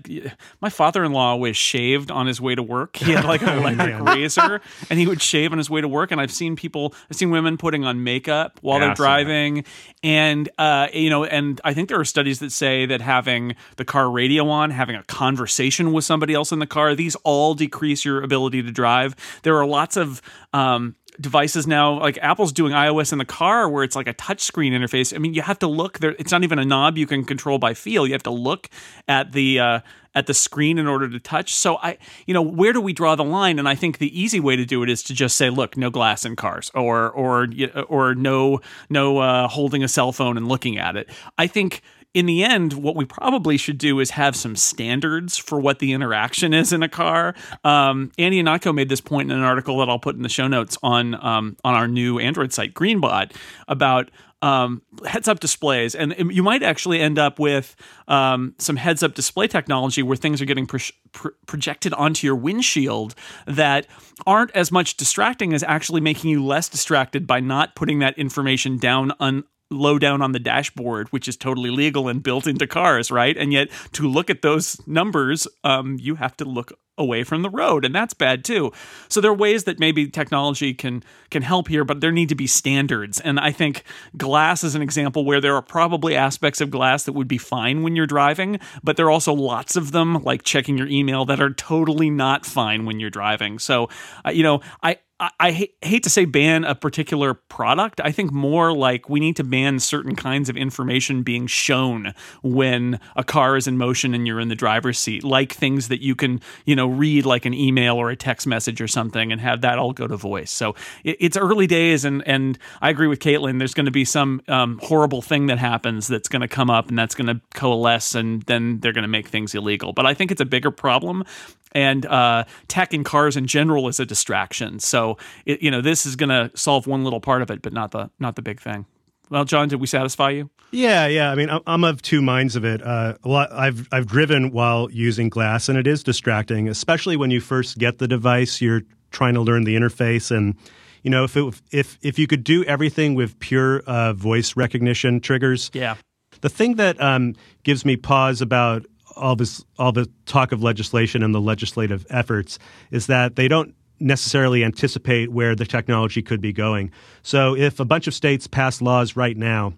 My 0.63 0.71
father-in-law 0.71 1.37
was 1.37 1.57
shaved 1.59 2.11
on 2.11 2.27
his 2.27 2.41
way 2.41 2.55
to 2.55 2.63
work. 2.63 2.97
He 2.97 3.13
had 3.13 3.25
like 3.25 3.43
an 3.43 3.59
electric 3.65 4.01
razor, 4.01 4.63
and 4.89 4.99
he 4.99 5.07
would 5.07 5.21
shave 5.21 5.53
on 5.53 5.59
his 5.59 5.69
way 5.69 5.83
to 5.83 5.89
work. 5.89 6.11
And 6.11 6.21
I've 6.21 6.33
seen 6.33 6.57
people, 6.57 6.95
I've 7.11 7.17
seen 7.17 7.31
women 7.31 7.59
putting 7.59 7.85
on 7.85 8.03
makeup 8.03 8.59
while 8.63 8.79
Yeah, 8.79 8.87
they're 8.87 8.95
driving, 8.95 9.65
and 10.03 10.49
uh, 10.57 10.89
you 10.95 11.11
know, 11.11 11.25
and 11.25 11.61
I 11.63 11.75
think 11.75 11.91
there 11.91 12.01
are 12.01 12.05
studies 12.05 12.39
that 12.39 12.53
say 12.53 12.87
that 12.87 13.03
having 13.03 13.57
the 13.77 13.85
car 13.85 14.11
radio 14.11 14.49
on, 14.49 14.71
having 14.71 14.97
a 14.97 15.03
conversation 15.05 15.93
with 15.93 16.05
somebody 16.05 16.33
else 16.33 16.51
in 16.51 16.61
the 16.61 16.67
car, 16.67 16.95
these 16.95 17.15
all 17.25 17.55
decrease 17.55 18.07
your 18.07 18.23
ability 18.23 18.63
to 18.63 18.71
drive. 18.71 19.15
There 19.43 19.59
are 19.59 19.67
lots 19.67 19.99
of 19.99 20.23
um, 20.55 20.97
devices 21.21 21.67
now 21.67 21.99
like 21.99 22.19
apple's 22.23 22.53
doing 22.53 22.73
ios 22.73 23.13
in 23.13 23.19
the 23.19 23.25
car 23.25 23.69
where 23.69 23.85
it's 23.85 23.97
like 23.97 24.07
a 24.07 24.13
touch 24.13 24.41
screen 24.41 24.73
interface. 24.73 25.15
I 25.15 25.19
mean 25.19 25.35
you 25.35 25.43
have 25.43 25.59
to 25.61 25.67
look 25.67 25.99
there 25.99 26.15
it's 26.19 26.33
not 26.33 26.45
even 26.45 26.59
a 26.59 26.65
knob 26.65 26.99
you 26.99 27.07
can 27.07 27.25
control 27.25 27.59
by 27.59 27.75
feel. 27.75 28.07
You 28.07 28.13
have 28.13 28.23
to 28.25 28.31
look 28.31 28.69
at 29.09 29.33
the 29.33 29.61
uh, 29.61 29.81
at 30.15 30.27
the 30.27 30.35
screen 30.35 30.79
in 30.79 30.87
order 30.87 31.09
to 31.09 31.21
touch. 31.21 31.55
So 31.55 31.77
i 31.77 31.99
you 32.27 32.35
know 32.35 32.43
where 32.43 32.73
do 32.73 32.81
we 32.81 32.93
draw 32.93 33.15
the 33.15 33.25
line? 33.25 33.59
And 33.59 33.69
i 33.69 33.75
think 33.75 33.99
the 33.99 34.21
easy 34.21 34.41
way 34.41 34.57
to 34.57 34.65
do 34.65 34.83
it 34.83 34.91
is 34.91 35.03
to 35.05 35.15
just 35.15 35.37
say 35.37 35.51
look 35.51 35.77
no 35.77 35.91
glass 35.91 36.25
in 36.25 36.37
cars 36.37 36.71
or 36.75 37.11
or 37.11 37.49
or 37.89 38.15
no 38.15 38.61
no 38.89 39.19
uh, 39.19 39.49
holding 39.49 39.83
a 39.83 39.89
cell 39.89 40.13
phone 40.13 40.37
and 40.37 40.49
looking 40.49 40.79
at 40.79 40.97
it. 40.97 41.09
I 41.39 41.47
think 41.47 41.83
in 42.13 42.27
the 42.27 42.43
end, 42.43 42.73
what 42.73 42.97
we 42.97 43.05
probably 43.05 43.57
should 43.57 43.79
do 43.79 44.01
is 44.01 44.11
have 44.11 44.35
some 44.35 44.57
standards 44.57 45.37
for 45.37 45.61
what 45.61 45.79
the 45.79 45.93
interaction 45.93 46.53
is 46.53 46.73
in 46.73 46.83
a 46.83 46.89
car. 46.89 47.35
Um, 47.63 48.11
Andy 48.19 48.43
Ihnatko 48.43 48.75
made 48.75 48.89
this 48.89 49.01
point 49.01 49.31
in 49.31 49.39
an 49.39 49.45
article 49.45 49.79
that 49.79 49.89
I'll 49.89 49.99
put 49.99 50.17
in 50.17 50.23
the 50.23 50.29
show 50.29 50.49
notes 50.49 50.77
on 50.83 51.15
um, 51.25 51.57
on 51.63 51.75
our 51.75 51.87
new 51.87 52.19
Android 52.19 52.53
site, 52.53 52.75
Greenbot, 52.75 53.33
about 53.69 54.11
um, 54.43 54.83
heads 55.07 55.29
up 55.29 55.41
displays. 55.41 55.95
And 55.95 56.15
you 56.33 56.43
might 56.43 56.63
actually 56.63 57.01
end 57.01 57.19
up 57.19 57.39
with 57.39 57.77
um, 58.09 58.55
some 58.59 58.77
heads 58.77 59.03
up 59.03 59.15
display 59.15 59.47
technology 59.47 60.03
where 60.03 60.17
things 60.17 60.41
are 60.41 60.47
getting 60.47 60.67
pro- 60.67 60.81
pro- 61.13 61.33
projected 61.47 61.93
onto 61.95 62.27
your 62.27 62.37
windshield 62.37 63.15
that 63.47 63.87
aren't 64.27 64.51
as 64.53 64.73
much 64.73 64.97
distracting 64.97 65.53
as 65.53 65.63
actually 65.63 66.01
making 66.01 66.31
you 66.31 66.45
less 66.45 66.69
distracted 66.69 67.27
by 67.27 67.41
not 67.41 67.77
putting 67.77 67.99
that 68.01 68.19
information 68.19 68.79
down 68.79 69.13
on 69.21 69.45
low 69.71 69.99
down 69.99 70.23
on 70.23 70.33
the 70.33 70.39
dashboard, 70.39 71.09
which 71.09 71.29
is 71.29 71.37
totally 71.37 71.71
legal 71.71 72.09
and 72.09 72.23
built 72.23 72.47
into 72.47 72.67
cars, 72.67 73.11
right? 73.11 73.37
And 73.37 73.53
yet, 73.53 73.69
to 73.93 74.09
look 74.09 74.31
at 74.31 74.43
those 74.43 74.81
numbers, 74.87 75.47
um, 75.65 75.97
you 76.01 76.17
have 76.17 76.37
to 76.39 76.45
look 76.45 76.73
away 76.99 77.25
from 77.25 77.43
the 77.43 77.51
road, 77.51 77.85
and 77.85 77.95
that's 77.95 78.15
bad 78.15 78.45
too. 78.45 78.73
So 79.09 79.21
there 79.21 79.31
are 79.31 79.35
ways 79.35 79.65
that 79.65 79.79
maybe 79.79 80.09
technology 80.09 80.75
can 80.75 81.03
can 81.31 81.43
help 81.43 81.69
here, 81.69 81.85
but 81.85 82.01
there 82.01 82.13
need 82.13 82.29
to 82.29 82.35
be 82.35 82.47
standards. 82.47 83.21
And 83.21 83.41
I 83.41 83.53
think 83.53 83.85
glass 84.17 84.63
is 84.63 84.75
an 84.75 84.83
example 84.83 85.25
where 85.25 85.41
there 85.41 85.57
are 85.57 85.63
probably 85.63 86.15
aspects 86.15 86.61
of 86.61 86.71
glass 86.71 87.05
that 87.05 87.13
would 87.13 87.29
be 87.29 87.39
fine 87.39 87.83
when 87.83 87.97
you're 87.97 88.07
driving, 88.07 88.61
but 88.85 88.97
there 88.97 89.07
are 89.07 89.11
also 89.11 89.33
lots 89.33 89.77
of 89.77 89.93
them, 89.93 90.23
like 90.23 90.43
checking 90.43 90.77
your 90.77 90.89
email, 90.89 91.25
that 91.25 91.41
are 91.41 91.55
totally 91.55 92.11
not 92.11 92.45
fine 92.45 92.85
when 92.85 93.01
you're 93.01 93.11
driving. 93.11 93.59
So, 93.59 93.89
uh, 94.25 94.31
you 94.31 94.43
know, 94.43 94.61
I 94.83 94.99
I, 95.39 95.51
hate, 95.83 96.03
to 96.03 96.09
say 96.09 96.25
ban 96.25 96.65
a 96.65 96.75
particular 96.75 97.35
product. 97.35 98.01
I 98.03 98.11
think 98.11 98.33
more 98.33 98.73
like 98.73 99.11
we 99.11 99.21
need 99.21 99.37
to 99.37 99.45
ban 99.45 99.79
certain 99.79 100.17
kinds 100.17 100.49
of 100.49 100.57
information 100.57 101.23
being 101.23 101.47
shown 101.47 102.15
when 102.43 102.99
a 103.17 103.23
car 103.23 103.57
is 103.59 103.67
in 103.67 103.77
motion 103.77 104.15
and 104.15 104.27
you're 104.27 104.41
in 104.41 104.49
the 104.49 104.55
driver's 104.55 104.99
seat, 104.99 105.23
like 105.23 105.53
things 105.53 105.89
that 105.89 106.01
you 106.01 106.15
can, 106.15 106.41
you 106.65 106.75
know, 106.75 106.87
read 106.87 107.27
like 107.27 107.45
an 107.45 107.53
email 107.53 107.97
or 107.97 108.09
a 108.09 108.17
text 108.17 108.47
message 108.47 108.81
or 108.81 108.89
something 108.89 109.31
and 109.31 109.43
have 109.43 109.61
that 109.61 109.79
all 109.79 109.93
go 109.93 110.07
to 110.07 110.17
voice. 110.17 110.51
So 110.51 110.75
it, 111.05 111.19
it's 111.21 111.37
early 111.37 111.67
days, 111.67 112.07
and 112.07 112.27
and 112.27 112.59
I 112.81 112.89
agree 112.89 113.07
with 113.07 113.19
Caitlin. 113.19 113.59
There's 113.59 113.75
going 113.75 113.87
to 113.87 113.93
be 113.93 114.07
some 114.07 114.41
um, 114.49 114.81
horrible 114.83 115.21
thing 115.21 115.47
that 115.47 115.59
happens 115.59 116.07
that's 116.07 116.29
going 116.29 116.43
to 116.43 116.49
come 116.49 116.71
up 116.71 116.89
and 116.89 116.99
that's 116.99 117.15
going 117.15 117.27
to 117.27 117.43
coalesce, 117.53 118.15
and 118.15 118.41
then 118.45 118.81
they're 118.81 118.95
going 118.95 119.03
to 119.03 119.09
make 119.09 119.29
things 119.29 119.55
illegal. 119.55 119.93
But 119.93 120.07
I 120.07 120.15
think 120.15 120.31
it's 120.31 120.41
a 120.41 120.47
bigger 120.47 120.71
problem 120.71 121.25
and 121.73 122.07
uh, 122.07 122.45
tech 122.69 122.93
in 122.93 123.05
cars 123.05 123.37
in 123.37 123.47
general 123.47 123.89
is 123.89 124.01
a 124.01 124.07
distraction. 124.07 124.81
So 124.81 125.19
it, 125.47 125.63
you 125.63 125.71
know 125.71 125.81
this 125.81 126.07
is 126.07 126.17
going 126.17 126.31
to 126.31 126.51
solve 126.57 126.87
one 126.87 127.05
little 127.05 127.21
part 127.21 127.43
of 127.43 127.51
it, 127.51 127.63
but 127.63 127.73
not 127.73 127.91
the 127.91 128.11
not 128.19 128.37
the 128.37 128.43
big 128.43 128.61
thing. 128.61 128.87
Well, 129.31 129.45
Jon, 129.45 129.69
did 129.69 129.81
we 129.81 129.87
satisfy 129.87 130.31
you? 130.31 130.51
Yeah, 130.73 131.07
yeah. 131.07 131.31
I 131.31 131.37
mean, 131.37 131.49
I'm 131.67 131.85
of 131.85 132.03
two 132.03 132.21
minds 132.21 132.57
of 132.57 132.65
it. 132.65 132.83
Uh, 132.83 133.15
I've 133.25 133.89
I've 133.93 134.07
driven 134.07 134.51
while 134.51 134.91
using 134.91 135.29
glass, 135.29 135.69
and 135.69 135.79
it 135.79 135.87
is 135.87 136.03
distracting, 136.03 136.69
especially 136.69 137.17
when 137.17 137.31
you 137.31 137.41
first 137.41 137.79
get 137.79 137.99
the 137.99 138.09
device. 138.09 138.61
You're 138.61 138.83
trying 139.11 139.35
to 139.35 139.41
learn 139.41 139.65
the 139.65 139.77
interface, 139.77 140.35
and 140.37 140.57
you 141.03 141.11
know, 141.11 141.25
if 141.25 141.37
it, 141.37 141.61
if 141.71 141.99
if 142.03 142.19
you 142.19 142.27
could 142.27 142.45
do 142.45 142.65
everything 142.65 143.15
with 143.15 143.39
pure 143.39 143.81
uh, 143.81 144.13
voice 144.13 144.57
recognition 144.57 145.21
triggers, 145.21 145.71
yeah. 145.73 145.97
The 146.41 146.49
thing 146.49 146.77
that 146.77 147.01
um, 147.03 147.35
gives 147.65 147.85
me 147.85 147.97
pause 147.97 148.41
about 148.41 148.87
all 149.17 149.37
this 149.37 149.65
all 149.79 149.93
the 149.93 150.09
talk 150.27 150.53
of 150.53 150.63
legislation 150.63 151.23
and 151.23 151.35
the 151.35 151.41
legislative 151.41 152.07
efforts 152.11 152.59
is 152.91 153.07
that 153.07 153.37
they 153.37 153.49
don't 153.49 153.75
necessarily 154.01 154.65
anticipate 154.65 155.31
where 155.31 155.55
the 155.55 155.67
technology 155.67 156.23
could 156.23 156.41
be 156.41 156.53
going. 156.53 156.91
So 157.23 157.55
if 157.55 157.81
a 157.81 157.85
bunch 157.85 158.07
of 158.07 158.15
states 158.15 158.47
pass 158.47 158.81
laws 158.81 159.15
right 159.15 159.37
now 159.37 159.75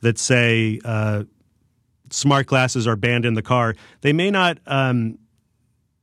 that 0.00 0.18
say 0.18 0.80
uh, 0.84 1.24
smart 2.10 2.46
glasses 2.46 2.86
are 2.86 2.96
banned 2.96 3.24
in 3.26 3.34
the 3.34 3.42
car, 3.42 3.74
they 4.00 4.12
may 4.12 4.30
not. 4.30 4.58
Um, 4.66 5.18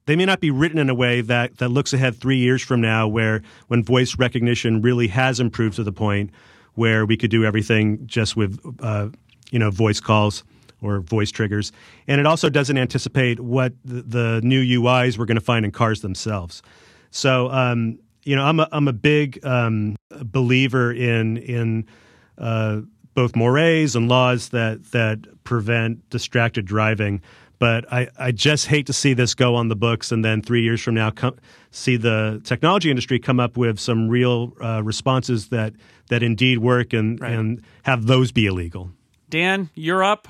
they 0.07 0.15
may 0.15 0.25
not 0.25 0.39
be 0.39 0.51
written 0.51 0.77
in 0.77 0.87
a 0.91 0.93
way 0.93 1.21
that, 1.21 1.57
that 1.57 1.69
looks 1.69 1.91
ahead 1.91 2.15
three 2.15 2.37
years 2.37 2.61
from 2.61 2.79
now, 2.79 3.07
where 3.07 3.41
when 3.69 3.83
voice 3.83 4.19
recognition 4.19 4.83
really 4.83 5.07
has 5.07 5.39
improved 5.39 5.77
to 5.77 5.83
the 5.83 5.91
point 5.91 6.29
where 6.75 7.07
we 7.07 7.17
could 7.17 7.31
do 7.31 7.43
everything 7.43 8.05
just 8.05 8.37
with 8.37 8.59
uh, 8.81 9.09
you 9.49 9.57
know 9.57 9.71
voice 9.71 9.99
calls 9.99 10.43
or 10.81 10.99
voice 10.99 11.31
triggers. 11.31 11.71
And 12.07 12.19
it 12.19 12.25
also 12.25 12.49
doesn't 12.49 12.77
anticipate 12.77 13.39
what 13.39 13.73
the, 13.83 14.01
the 14.01 14.41
new 14.43 14.81
UIs 14.81 15.17
we're 15.17 15.25
going 15.25 15.35
to 15.35 15.41
find 15.41 15.65
in 15.65 15.71
cars 15.71 16.01
themselves. 16.01 16.61
So, 17.11 17.49
um, 17.49 17.99
you 18.23 18.35
know, 18.35 18.43
I'm 18.43 18.59
a, 18.59 18.67
I'm 18.71 18.87
a 18.87 18.93
big 18.93 19.43
um, 19.45 19.95
believer 20.09 20.91
in 20.91 21.37
in 21.37 21.85
uh, 22.37 22.81
both 23.13 23.35
mores 23.35 23.95
and 23.95 24.09
laws 24.09 24.49
that 24.49 24.91
that 24.91 25.43
prevent 25.43 26.09
distracted 26.09 26.65
driving. 26.65 27.21
But 27.57 27.91
I, 27.91 28.09
I 28.17 28.31
just 28.31 28.67
hate 28.67 28.85
to 28.87 28.93
see 28.93 29.13
this 29.13 29.33
go 29.33 29.55
on 29.55 29.69
the 29.69 29.75
books 29.75 30.11
and 30.11 30.25
then 30.25 30.41
three 30.41 30.61
years 30.61 30.81
from 30.81 30.95
now 30.95 31.09
come, 31.11 31.37
see 31.71 31.95
the 31.95 32.41
technology 32.43 32.89
industry 32.89 33.19
come 33.19 33.39
up 33.39 33.57
with 33.57 33.79
some 33.79 34.09
real 34.09 34.53
uh, 34.61 34.83
responses 34.83 35.49
that, 35.49 35.73
that 36.09 36.21
indeed 36.21 36.59
work 36.59 36.93
and, 36.93 37.19
right. 37.19 37.31
and 37.31 37.63
have 37.83 38.07
those 38.07 38.31
be 38.31 38.45
illegal. 38.45 38.91
Dan, 39.29 39.69
you're 39.73 40.03
up. 40.03 40.27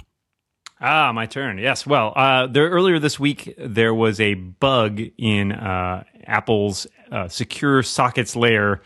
Ah, 0.82 1.12
my 1.14 1.26
turn. 1.26 1.58
Yes. 1.58 1.86
Well, 1.88 2.14
uh, 2.16 2.48
there 2.48 2.70
earlier 2.70 3.00
this 3.00 3.20
week 3.20 3.54
there 3.58 3.94
was 3.94 4.20
a 4.20 4.34
bug 4.34 5.02
in 5.18 5.52
uh, 5.54 6.04
Apple's 6.26 6.86
uh, 7.12 7.28
secure 7.28 7.82
sockets 7.82 8.36
layer 8.36 8.82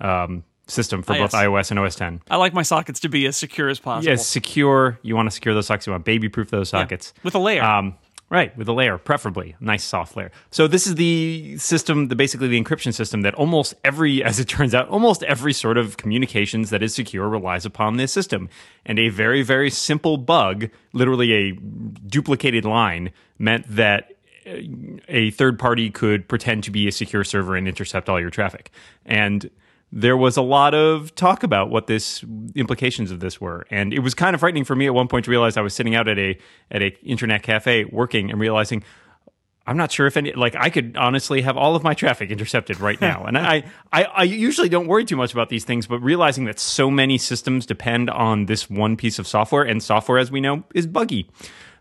um, 0.00 0.44
system 0.68 1.02
for 1.02 1.14
Ah, 1.14 1.18
both 1.18 1.32
yes. 1.34 1.42
iOS 1.42 1.70
and 1.72 1.80
OS 1.80 1.96
10. 1.96 2.22
I 2.30 2.36
like 2.36 2.54
my 2.54 2.62
sockets 2.62 3.00
to 3.00 3.08
be 3.08 3.26
as 3.26 3.36
secure 3.36 3.68
as 3.68 3.80
possible. 3.80 4.08
Yes, 4.10 4.26
secure. 4.26 4.98
You 5.02 5.16
want 5.16 5.26
to 5.26 5.30
secure 5.32 5.52
those 5.54 5.66
sockets. 5.66 5.86
You 5.86 5.92
want 5.92 6.04
to 6.04 6.10
baby 6.10 6.28
proof 6.28 6.50
those 6.50 6.72
Yeah. 6.72 6.80
sockets 6.82 7.12
With 7.24 7.34
a 7.34 7.38
layer. 7.40 7.62
Um, 7.62 7.96
right, 8.32 8.56
with 8.56 8.66
a 8.66 8.72
layer, 8.72 8.96
preferably 8.96 9.54
nice 9.60 9.84
soft 9.84 10.16
layer. 10.16 10.32
So 10.50 10.66
this 10.66 10.86
is 10.86 10.94
the 10.94 11.58
system, 11.58 12.08
the 12.08 12.16
basically 12.16 12.48
the 12.48 12.60
encryption 12.60 12.94
system 12.94 13.20
that 13.22 13.34
almost 13.34 13.74
every, 13.84 14.24
as 14.30 14.40
it 14.40 14.46
turns 14.48 14.74
out, 14.74 14.88
almost 14.88 15.22
every 15.24 15.52
sort 15.52 15.76
of 15.76 15.98
communications 15.98 16.70
that 16.70 16.82
is 16.82 16.94
secure 16.94 17.28
relies 17.28 17.66
upon 17.66 17.98
this 17.98 18.10
system. 18.10 18.48
And 18.86 18.98
a 18.98 19.10
very 19.10 19.42
very 19.42 19.70
simple 19.70 20.16
bug, 20.16 20.70
literally 20.92 21.32
a 21.32 21.52
duplicated 21.52 22.64
line, 22.64 23.12
meant 23.38 23.66
that 23.68 24.12
uh, 24.46 24.56
a 25.08 25.30
third 25.32 25.58
party 25.58 25.90
could 25.90 26.26
pretend 26.26 26.64
to 26.64 26.70
be 26.70 26.88
a 26.88 26.92
secure 26.92 27.24
server 27.24 27.54
and 27.54 27.68
intercept 27.68 28.08
all 28.08 28.18
your 28.18 28.30
traffic. 28.30 28.70
And 29.04 29.50
there 29.92 30.16
was 30.16 30.38
a 30.38 30.42
lot 30.42 30.74
of 30.74 31.14
talk 31.14 31.42
about 31.42 31.68
what 31.68 31.86
this 31.86 32.24
implications 32.54 33.10
of 33.10 33.20
this 33.20 33.40
were, 33.40 33.66
and 33.70 33.92
it 33.92 34.00
was 34.00 34.14
kind 34.14 34.34
of 34.34 34.40
frightening 34.40 34.64
for 34.64 34.74
me 34.74 34.86
at 34.86 34.94
one 34.94 35.06
point 35.06 35.26
to 35.26 35.30
realize 35.30 35.56
I 35.56 35.60
was 35.60 35.74
sitting 35.74 35.94
out 35.94 36.08
at 36.08 36.18
a 36.18 36.38
at 36.70 36.82
a 36.82 36.98
internet 37.04 37.42
cafe 37.42 37.84
working 37.84 38.30
and 38.30 38.40
realizing 38.40 38.82
I'm 39.66 39.76
not 39.76 39.92
sure 39.92 40.06
if 40.06 40.16
any 40.16 40.32
like 40.32 40.56
I 40.56 40.70
could 40.70 40.96
honestly 40.96 41.42
have 41.42 41.56
all 41.56 41.76
of 41.76 41.82
my 41.82 41.94
traffic 41.94 42.30
intercepted 42.30 42.80
right 42.80 43.00
now. 43.00 43.24
and 43.24 43.38
I, 43.38 43.64
I 43.92 44.04
I 44.04 44.22
usually 44.24 44.68
don't 44.68 44.86
worry 44.86 45.04
too 45.04 45.16
much 45.16 45.32
about 45.32 45.50
these 45.50 45.64
things, 45.64 45.86
but 45.86 45.98
realizing 46.00 46.46
that 46.46 46.58
so 46.58 46.90
many 46.90 47.18
systems 47.18 47.66
depend 47.66 48.10
on 48.10 48.46
this 48.46 48.68
one 48.68 48.96
piece 48.96 49.18
of 49.18 49.26
software, 49.26 49.62
and 49.62 49.82
software, 49.82 50.18
as 50.18 50.30
we 50.30 50.40
know, 50.40 50.64
is 50.74 50.86
buggy. 50.86 51.28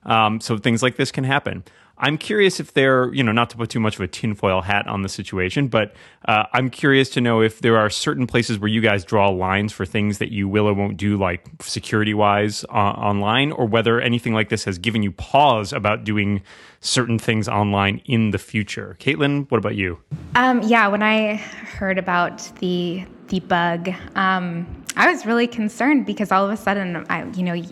Um, 0.03 0.39
so 0.41 0.57
things 0.57 0.83
like 0.83 0.95
this 0.95 1.11
can 1.11 1.23
happen. 1.23 1.63
I'm 2.01 2.17
curious 2.17 2.59
if 2.59 2.73
there, 2.73 3.13
you 3.13 3.23
know, 3.23 3.31
not 3.31 3.51
to 3.51 3.57
put 3.57 3.69
too 3.69 3.79
much 3.79 3.95
of 3.95 4.01
a 4.01 4.07
tinfoil 4.07 4.61
hat 4.61 4.87
on 4.87 5.03
the 5.03 5.09
situation, 5.09 5.67
but 5.67 5.93
uh, 6.25 6.45
I'm 6.51 6.71
curious 6.71 7.11
to 7.11 7.21
know 7.21 7.41
if 7.41 7.59
there 7.59 7.77
are 7.77 7.91
certain 7.91 8.25
places 8.25 8.57
where 8.57 8.67
you 8.67 8.81
guys 8.81 9.05
draw 9.05 9.29
lines 9.29 9.71
for 9.71 9.85
things 9.85 10.17
that 10.17 10.31
you 10.31 10.47
will 10.47 10.67
or 10.67 10.73
won't 10.73 10.97
do, 10.97 11.15
like 11.15 11.45
security 11.61 12.15
wise 12.15 12.65
uh, 12.65 12.71
online, 12.75 13.51
or 13.51 13.67
whether 13.67 14.01
anything 14.01 14.33
like 14.33 14.49
this 14.49 14.63
has 14.63 14.79
given 14.79 15.03
you 15.03 15.11
pause 15.11 15.71
about 15.71 16.03
doing 16.03 16.41
certain 16.79 17.19
things 17.19 17.47
online 17.47 18.01
in 18.05 18.31
the 18.31 18.39
future. 18.39 18.97
Caitlin, 18.99 19.49
what 19.51 19.59
about 19.59 19.75
you? 19.75 19.99
Um, 20.33 20.63
yeah, 20.63 20.87
when 20.87 21.03
I 21.03 21.35
heard 21.35 21.99
about 21.99 22.39
the 22.59 23.05
the 23.27 23.39
bug, 23.41 23.89
um, 24.15 24.65
I 24.97 25.09
was 25.09 25.25
really 25.25 25.47
concerned 25.47 26.05
because 26.05 26.31
all 26.31 26.43
of 26.43 26.51
a 26.51 26.57
sudden, 26.57 27.05
I, 27.09 27.23
you 27.29 27.43
know, 27.43 27.63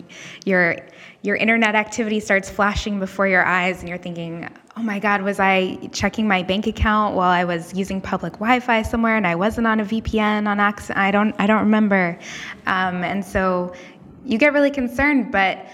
your 0.44 0.76
your 1.22 1.36
internet 1.36 1.74
activity 1.74 2.18
starts 2.20 2.48
flashing 2.48 2.98
before 2.98 3.28
your 3.28 3.44
eyes, 3.44 3.80
and 3.80 3.88
you're 3.88 3.98
thinking, 3.98 4.48
"Oh 4.76 4.82
my 4.82 4.98
God, 4.98 5.22
was 5.22 5.38
I 5.38 5.76
checking 5.92 6.26
my 6.26 6.42
bank 6.42 6.66
account 6.66 7.14
while 7.14 7.30
I 7.30 7.44
was 7.44 7.74
using 7.74 8.00
public 8.00 8.34
Wi-Fi 8.34 8.82
somewhere, 8.82 9.16
and 9.16 9.26
I 9.26 9.34
wasn't 9.34 9.66
on 9.66 9.80
a 9.80 9.84
VPN 9.84 10.48
on 10.48 10.60
accident? 10.60 10.98
I 10.98 11.10
don't, 11.10 11.34
I 11.38 11.46
don't 11.46 11.60
remember." 11.60 12.18
Um, 12.66 13.04
and 13.04 13.24
so 13.24 13.74
you 14.24 14.38
get 14.38 14.52
really 14.52 14.70
concerned, 14.70 15.30
but 15.30 15.66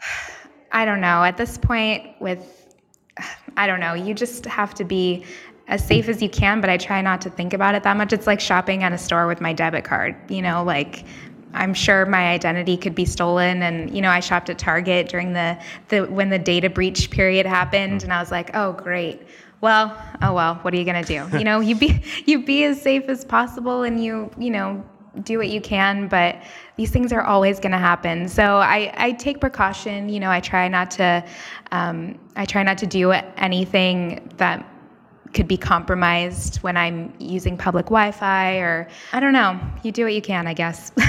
I 0.72 0.84
don't 0.84 1.00
know. 1.00 1.22
At 1.24 1.36
this 1.36 1.58
point, 1.58 2.20
with 2.20 2.74
I 3.56 3.66
don't 3.66 3.80
know, 3.80 3.94
you 3.94 4.14
just 4.14 4.46
have 4.46 4.74
to 4.74 4.84
be 4.84 5.24
as 5.68 5.84
safe 5.84 6.08
as 6.08 6.22
you 6.22 6.28
can, 6.28 6.60
but 6.60 6.70
I 6.70 6.76
try 6.76 7.00
not 7.00 7.20
to 7.22 7.30
think 7.30 7.52
about 7.52 7.74
it 7.74 7.82
that 7.82 7.96
much. 7.96 8.12
It's 8.12 8.26
like 8.26 8.40
shopping 8.40 8.82
at 8.82 8.92
a 8.92 8.98
store 8.98 9.26
with 9.26 9.40
my 9.40 9.52
debit 9.52 9.84
card, 9.84 10.14
you 10.30 10.42
know, 10.42 10.62
like 10.62 11.04
I'm 11.56 11.74
sure 11.74 12.06
my 12.06 12.28
identity 12.28 12.76
could 12.76 12.94
be 12.94 13.04
stolen 13.04 13.62
and 13.62 13.94
you 13.94 14.02
know 14.02 14.10
I 14.10 14.20
shopped 14.20 14.50
at 14.50 14.58
Target 14.58 15.08
during 15.08 15.32
the, 15.32 15.58
the 15.88 16.04
when 16.04 16.30
the 16.30 16.38
data 16.38 16.70
breach 16.70 17.10
period 17.10 17.46
happened 17.46 18.02
and 18.02 18.12
I 18.12 18.20
was 18.20 18.30
like, 18.30 18.50
"Oh, 18.54 18.72
great." 18.72 19.22
Well, 19.60 19.96
oh 20.22 20.34
well, 20.34 20.56
what 20.56 20.74
are 20.74 20.76
you 20.76 20.84
going 20.84 21.02
to 21.02 21.08
do? 21.08 21.38
You 21.38 21.44
know, 21.44 21.60
you 21.60 21.74
be 21.74 22.02
you 22.26 22.44
be 22.44 22.64
as 22.64 22.80
safe 22.80 23.08
as 23.08 23.24
possible 23.24 23.82
and 23.82 24.02
you, 24.02 24.30
you 24.38 24.50
know, 24.50 24.84
do 25.22 25.38
what 25.38 25.48
you 25.48 25.60
can, 25.60 26.08
but 26.08 26.42
these 26.76 26.90
things 26.90 27.12
are 27.12 27.22
always 27.22 27.58
going 27.58 27.72
to 27.72 27.78
happen. 27.78 28.28
So 28.28 28.56
I, 28.58 28.92
I 28.96 29.12
take 29.12 29.40
precaution. 29.40 30.08
You 30.08 30.20
know, 30.20 30.30
I 30.30 30.40
try 30.40 30.68
not 30.68 30.90
to, 30.92 31.24
um, 31.72 32.18
I 32.36 32.44
try 32.44 32.62
not 32.62 32.78
to 32.78 32.86
do 32.86 33.12
anything 33.12 34.30
that 34.36 34.66
could 35.36 35.46
be 35.46 35.56
compromised 35.56 36.56
when 36.56 36.76
I'm 36.76 37.12
using 37.20 37.56
public 37.56 37.86
Wi-Fi 37.86 38.56
or 38.56 38.88
I 39.12 39.20
don't 39.20 39.34
know. 39.34 39.60
You 39.82 39.92
do 39.92 40.04
what 40.04 40.14
you 40.14 40.22
can, 40.22 40.46
I 40.46 40.54
guess. 40.54 40.90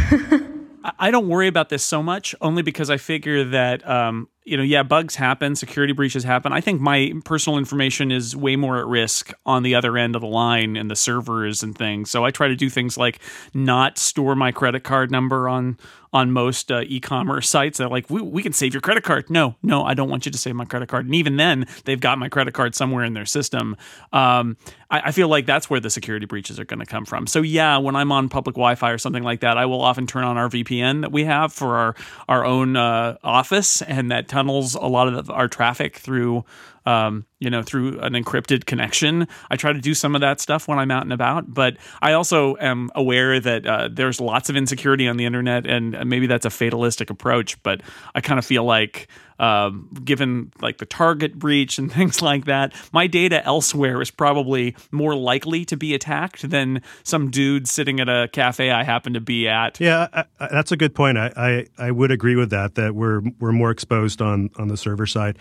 I 0.99 1.11
don't 1.11 1.27
worry 1.27 1.47
about 1.47 1.69
this 1.69 1.83
so 1.83 2.03
much, 2.03 2.35
only 2.41 2.61
because 2.61 2.89
I 2.89 2.97
figure 2.97 3.43
that 3.45 3.87
um, 3.89 4.29
you 4.47 4.55
know, 4.55 4.63
yeah, 4.63 4.81
bugs 4.81 5.15
happen, 5.15 5.57
security 5.57 5.91
breaches 5.91 6.23
happen. 6.23 6.53
I 6.53 6.61
think 6.61 6.79
my 6.79 7.11
personal 7.25 7.59
information 7.59 8.11
is 8.13 8.33
way 8.33 8.55
more 8.55 8.77
at 8.77 8.85
risk 8.85 9.33
on 9.45 9.61
the 9.63 9.75
other 9.75 9.97
end 9.97 10.15
of 10.15 10.21
the 10.21 10.27
line 10.27 10.77
and 10.77 10.89
the 10.89 10.95
servers 10.95 11.63
and 11.63 11.77
things. 11.77 12.09
So 12.09 12.23
I 12.23 12.31
try 12.31 12.47
to 12.47 12.55
do 12.55 12.69
things 12.69 12.97
like 12.97 13.19
not 13.53 13.97
store 13.97 14.35
my 14.35 14.53
credit 14.53 14.85
card 14.85 15.11
number 15.11 15.49
on 15.49 15.77
on 16.13 16.31
most 16.31 16.71
uh, 16.71 16.81
e-commerce 16.87 17.49
sites. 17.49 17.77
They're 17.77 17.89
like, 17.89 18.09
we, 18.09 18.21
we 18.21 18.43
can 18.43 18.53
save 18.53 18.73
your 18.73 18.81
credit 18.81 19.03
card. 19.03 19.29
No, 19.29 19.55
no, 19.61 19.83
I 19.83 19.93
don't 19.93 20.09
want 20.09 20.25
you 20.25 20.31
to 20.31 20.37
save 20.37 20.55
my 20.55 20.65
credit 20.65 20.89
card. 20.89 21.05
And 21.05 21.15
even 21.15 21.37
then, 21.37 21.67
they've 21.85 21.99
got 21.99 22.17
my 22.17 22.29
credit 22.29 22.53
card 22.53 22.75
somewhere 22.75 23.03
in 23.03 23.13
their 23.13 23.25
system. 23.25 23.75
Um, 24.13 24.57
I, 24.89 25.01
I, 25.05 25.11
feel 25.11 25.27
like 25.27 25.45
that's 25.45 25.69
where 25.69 25.79
the 25.79 25.89
security 25.89 26.25
breaches 26.25 26.59
are 26.59 26.65
going 26.65 26.79
to 26.79 26.85
come 26.85 27.05
from. 27.05 27.27
So 27.27 27.41
yeah, 27.41 27.77
when 27.77 27.95
I'm 27.95 28.11
on 28.11 28.29
public 28.29 28.55
Wi-Fi 28.55 28.91
or 28.91 28.97
something 28.97 29.23
like 29.23 29.41
that, 29.41 29.57
I 29.57 29.65
will 29.65 29.81
often 29.81 30.07
turn 30.07 30.23
on 30.23 30.37
our 30.37 30.49
VPN 30.49 31.01
that 31.01 31.11
we 31.11 31.25
have 31.25 31.53
for 31.53 31.75
our 31.75 31.95
our 32.29 32.45
own 32.45 32.75
uh, 32.75 33.17
office, 33.23 33.81
and 33.81 34.11
that 34.11 34.27
tunnels 34.27 34.75
a 34.75 34.85
lot 34.85 35.07
of 35.07 35.29
our 35.29 35.47
traffic 35.47 35.97
through 35.97 36.45
um, 36.87 37.25
you 37.39 37.49
know, 37.49 37.61
through 37.61 37.99
an 37.99 38.13
encrypted 38.13 38.65
connection. 38.65 39.27
I 39.51 39.57
try 39.57 39.73
to 39.73 39.81
do 39.81 39.93
some 39.93 40.15
of 40.15 40.21
that 40.21 40.39
stuff 40.39 40.69
when 40.69 40.79
I'm 40.79 40.89
out 40.89 41.03
and 41.03 41.11
about, 41.11 41.53
but 41.53 41.75
I 42.01 42.13
also 42.13 42.55
am 42.61 42.89
aware 42.95 43.41
that 43.41 43.65
uh, 43.67 43.89
there's 43.91 44.21
lots 44.21 44.49
of 44.49 44.55
insecurity 44.55 45.05
on 45.05 45.17
the 45.17 45.25
internet, 45.25 45.67
and 45.67 45.97
maybe 46.05 46.27
that's 46.27 46.45
a 46.45 46.49
fatalistic 46.49 47.09
approach. 47.09 47.61
But 47.61 47.81
I 48.15 48.21
kind 48.21 48.39
of 48.39 48.45
feel 48.45 48.63
like, 48.63 49.09
um, 49.37 49.89
given 50.01 50.53
like 50.61 50.77
the 50.77 50.85
target 50.85 51.37
breach 51.37 51.77
and 51.77 51.91
things 51.97 52.21
like 52.21 52.45
that, 52.45 52.73
my 52.93 53.05
data 53.05 53.45
elsewhere 53.45 54.01
is 54.01 54.09
probably 54.09 54.73
more 54.89 55.13
likely 55.13 55.65
to 55.65 55.75
be 55.75 55.93
attacked 55.93 56.49
than 56.49 56.81
some 57.03 57.29
dude 57.31 57.67
sitting 57.67 57.99
at 57.99 58.07
a 58.07 58.29
cafe 58.31 58.71
I 58.71 58.85
happen 58.85 59.13
to 59.13 59.21
be 59.21 59.49
at. 59.49 59.81
Yeah, 59.81 60.07
I, 60.13 60.23
I, 60.39 60.47
that's 60.53 60.71
a 60.71 60.77
good 60.77 60.95
point. 60.95 61.17
I, 61.17 61.33
I 61.35 61.65
I 61.77 61.91
would 61.91 62.11
agree 62.11 62.37
with 62.37 62.51
that. 62.51 62.75
That 62.75 62.95
we're 62.95 63.23
we're 63.41 63.51
more 63.51 63.71
exposed 63.71 64.21
on 64.21 64.51
on 64.55 64.69
the 64.69 64.77
server 64.77 65.05
side. 65.05 65.37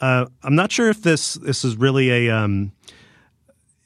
Uh, 0.00 0.26
I'm 0.42 0.54
not 0.54 0.72
sure 0.72 0.88
if 0.88 1.02
this 1.02 1.34
this 1.34 1.64
is 1.64 1.76
really 1.76 2.10
a 2.10 2.34
um, 2.34 2.72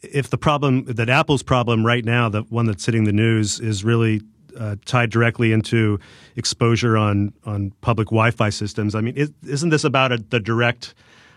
if 0.03 0.31
the 0.31 0.39
problem 0.39 0.85
that 0.85 1.09
Apple's 1.09 1.43
problem 1.43 1.85
right 1.85 2.05
now, 2.05 2.29
the 2.29 2.43
one 2.43 2.67
that's 2.67 2.87
hitting 2.87 3.05
the 3.05 3.13
news, 3.13 3.61
is 3.61 3.85
really 3.85 4.21
uh, 4.59 4.77
tied 4.85 5.11
directly 5.11 5.53
into 5.53 5.99
exposure 6.37 6.97
on 6.97 7.33
on 7.45 7.73
public 7.81 8.09
Wi-Fi 8.09 8.51
systems. 8.51 8.95
I 8.95 9.01
mean, 9.01 9.17
is 9.17 9.33
not 9.43 9.71
this 9.71 9.85
about 9.85 10.13
a, 10.13 10.19
the 10.19 10.41
direct? 10.41 10.95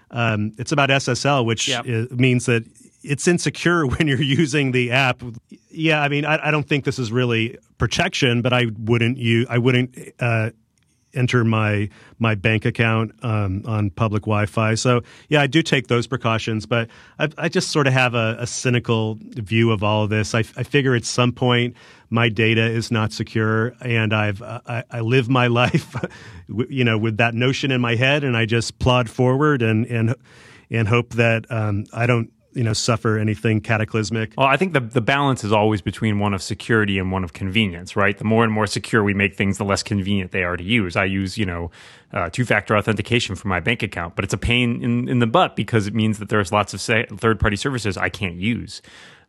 Um, 0.10 0.54
it's 0.58 0.72
about 0.72 0.90
SSL, 0.90 1.46
which 1.46 1.68
yep. 1.68 1.86
means 2.12 2.46
that 2.46 2.64
it's 3.04 3.28
insecure 3.28 3.86
when 3.88 4.08
you're 4.08 4.22
using 4.22 4.72
the 4.72 4.92
app. 4.92 5.22
Yeah, 5.70 6.02
I 6.02 6.08
mean, 6.08 6.24
I, 6.24 6.48
I, 6.48 6.52
don't 6.52 6.68
think 6.68 6.86
this 6.86 6.98
is 6.98 7.12
really 7.12 7.58
protection, 7.78 8.42
but 8.42 8.54
I 8.54 8.68
wouldn't 8.80 9.18
you 9.18 9.46
I 9.50 9.58
wouldn't 9.58 9.98
uh, 10.20 10.52
enter 11.14 11.44
my 11.44 11.90
my 12.20 12.36
bank 12.36 12.66
account 12.66 13.12
um, 13.24 13.64
on 13.66 13.90
public 13.90 14.24
Wi-Fi. 14.24 14.76
So 14.76 15.02
yeah, 15.30 15.42
I 15.42 15.48
do 15.48 15.62
take 15.62 15.88
those 15.88 16.08
precautions, 16.08 16.66
but 16.66 16.90
I, 17.20 17.30
I 17.38 17.50
just 17.50 17.72
sort 17.72 17.88
of 17.88 17.94
have 17.94 18.14
a, 18.16 18.38
a, 18.40 18.48
cynical 18.48 19.18
view 19.22 19.72
of 19.72 19.84
all 19.84 20.04
of 20.04 20.10
this. 20.10 20.34
I, 20.34 20.40
I, 20.40 20.64
figure 20.64 20.96
at 20.96 21.06
some 21.06 21.32
point 21.32 21.76
my 22.10 22.30
data 22.30 22.66
is 22.66 22.92
not 22.92 23.12
secure, 23.12 23.74
and 23.82 24.14
I've 24.14 24.42
I, 24.42 24.84
I 24.90 25.00
live 25.02 25.30
my 25.30 25.48
life, 25.62 25.96
you 26.48 26.84
know, 26.84 26.98
with 26.98 27.18
that 27.18 27.34
notion 27.34 27.72
in 27.72 27.82
my 27.82 27.96
head, 27.96 28.24
and 28.24 28.36
I 28.36 28.46
just 28.46 28.80
plod 28.80 29.10
forward 29.10 29.62
and 29.62 29.86
and 29.86 30.16
and 30.70 30.88
hope 30.88 31.14
that 31.14 31.46
um, 31.50 31.86
I 31.94 32.06
don't 32.08 32.32
you 32.58 32.64
know 32.64 32.74
suffer 32.74 33.18
anything 33.18 33.62
cataclysmic. 33.62 34.34
Well, 34.38 34.48
I 34.48 34.58
think 34.58 34.74
the 34.74 34.80
the 34.80 35.02
balance 35.02 35.44
is 35.44 35.52
always 35.52 35.82
between 35.82 36.20
one 36.20 36.34
of 36.34 36.42
security 36.42 36.98
and 36.98 37.12
one 37.12 37.24
of 37.24 37.34
convenience, 37.34 37.96
right? 37.96 38.18
The 38.18 38.24
more 38.24 38.44
and 38.44 38.52
more 38.52 38.66
secure 38.66 39.04
we 39.04 39.14
make 39.14 39.36
things, 39.36 39.58
the 39.60 39.64
less 39.64 39.84
convenient 39.84 40.32
they 40.32 40.44
are 40.44 40.58
to 40.58 40.64
use. 40.64 40.96
I 40.96 41.06
use 41.06 41.38
you 41.38 41.46
know 41.46 41.72
uh, 42.12 42.30
two 42.30 42.46
factor 42.46 42.76
authentication 42.76 43.36
for 43.36 43.48
my 43.48 43.60
bank 43.60 43.84
account, 43.84 44.16
but 44.16 44.26
it's 44.26 44.34
a 44.34 44.38
pain 44.38 44.84
in 44.84 45.08
in 45.08 45.20
the 45.20 45.28
butt 45.28 45.56
because 45.56 45.88
it 45.88 45.94
means 45.94 46.18
that 46.20 46.30
there's 46.30 46.52
lots 46.52 46.74
of 46.74 46.82
third 47.20 47.40
party 47.40 47.56
services 47.56 47.96
I 47.96 48.10
can't 48.10 48.36
use. 48.36 48.82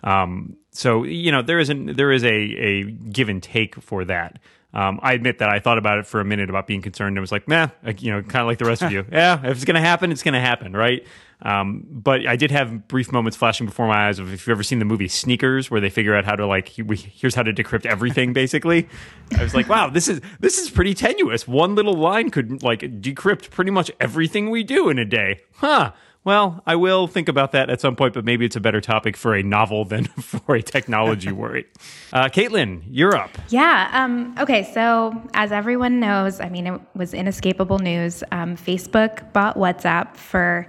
Um, 0.02 0.56
so 0.70 1.04
you 1.04 1.30
know 1.30 1.42
there 1.42 1.58
is 1.58 1.68
an, 1.68 1.94
there 1.96 2.10
is 2.10 2.24
a 2.24 2.28
a 2.28 2.84
give 2.84 3.28
and 3.28 3.42
take 3.42 3.74
for 3.76 4.04
that. 4.06 4.38
Um, 4.74 5.00
I 5.02 5.14
admit 5.14 5.38
that 5.38 5.48
I 5.48 5.60
thought 5.60 5.78
about 5.78 5.98
it 5.98 6.06
for 6.06 6.20
a 6.20 6.24
minute 6.24 6.50
about 6.50 6.66
being 6.66 6.82
concerned 6.82 7.16
and 7.16 7.22
was 7.22 7.32
like, 7.32 7.48
nah, 7.48 7.68
you 7.98 8.10
know, 8.10 8.20
kind 8.20 8.42
of 8.42 8.46
like 8.46 8.58
the 8.58 8.66
rest 8.66 8.82
of 8.82 8.92
you. 8.92 9.06
Yeah, 9.12 9.38
if 9.42 9.56
it's 9.56 9.64
going 9.64 9.76
to 9.76 9.80
happen, 9.80 10.12
it's 10.12 10.22
going 10.22 10.34
to 10.34 10.40
happen, 10.40 10.74
right? 10.74 11.06
Um, 11.42 11.86
but 11.88 12.26
I 12.26 12.36
did 12.36 12.50
have 12.50 12.88
brief 12.88 13.12
moments 13.12 13.36
flashing 13.36 13.66
before 13.66 13.86
my 13.86 14.08
eyes 14.08 14.18
of 14.18 14.32
if 14.32 14.46
you've 14.46 14.54
ever 14.54 14.62
seen 14.62 14.80
the 14.80 14.84
movie 14.84 15.08
Sneakers, 15.08 15.70
where 15.70 15.80
they 15.80 15.90
figure 15.90 16.16
out 16.16 16.24
how 16.24 16.34
to 16.34 16.46
like, 16.46 16.72
we 16.84 16.96
here's 16.96 17.34
how 17.34 17.42
to 17.42 17.52
decrypt 17.52 17.86
everything, 17.86 18.32
basically. 18.32 18.88
I 19.36 19.42
was 19.42 19.54
like, 19.54 19.68
wow, 19.68 19.88
this 19.88 20.08
is 20.08 20.20
this 20.40 20.58
is 20.58 20.70
pretty 20.70 20.94
tenuous. 20.94 21.46
One 21.46 21.74
little 21.74 21.94
line 21.94 22.30
could 22.30 22.62
like 22.62 22.80
decrypt 22.80 23.50
pretty 23.50 23.70
much 23.70 23.90
everything 24.00 24.50
we 24.50 24.64
do 24.64 24.88
in 24.88 24.98
a 24.98 25.04
day, 25.04 25.42
huh? 25.54 25.92
Well, 26.24 26.62
I 26.66 26.76
will 26.76 27.06
think 27.06 27.28
about 27.28 27.52
that 27.52 27.70
at 27.70 27.80
some 27.80 27.96
point, 27.96 28.12
but 28.12 28.24
maybe 28.24 28.44
it's 28.44 28.56
a 28.56 28.60
better 28.60 28.82
topic 28.82 29.16
for 29.16 29.34
a 29.34 29.42
novel 29.42 29.84
than 29.84 30.04
for 30.20 30.56
a 30.56 30.62
technology 30.62 31.32
worry. 31.32 31.66
Uh, 32.12 32.24
Caitlin, 32.28 32.82
you're 32.90 33.16
up. 33.16 33.30
Yeah. 33.48 33.88
Um, 33.92 34.34
okay. 34.38 34.70
So, 34.74 35.22
as 35.32 35.52
everyone 35.52 36.00
knows, 36.00 36.40
I 36.40 36.48
mean, 36.48 36.66
it 36.66 36.80
was 36.94 37.14
inescapable 37.14 37.78
news. 37.78 38.22
Um, 38.32 38.56
Facebook 38.56 39.32
bought 39.32 39.56
WhatsApp 39.56 40.16
for 40.16 40.66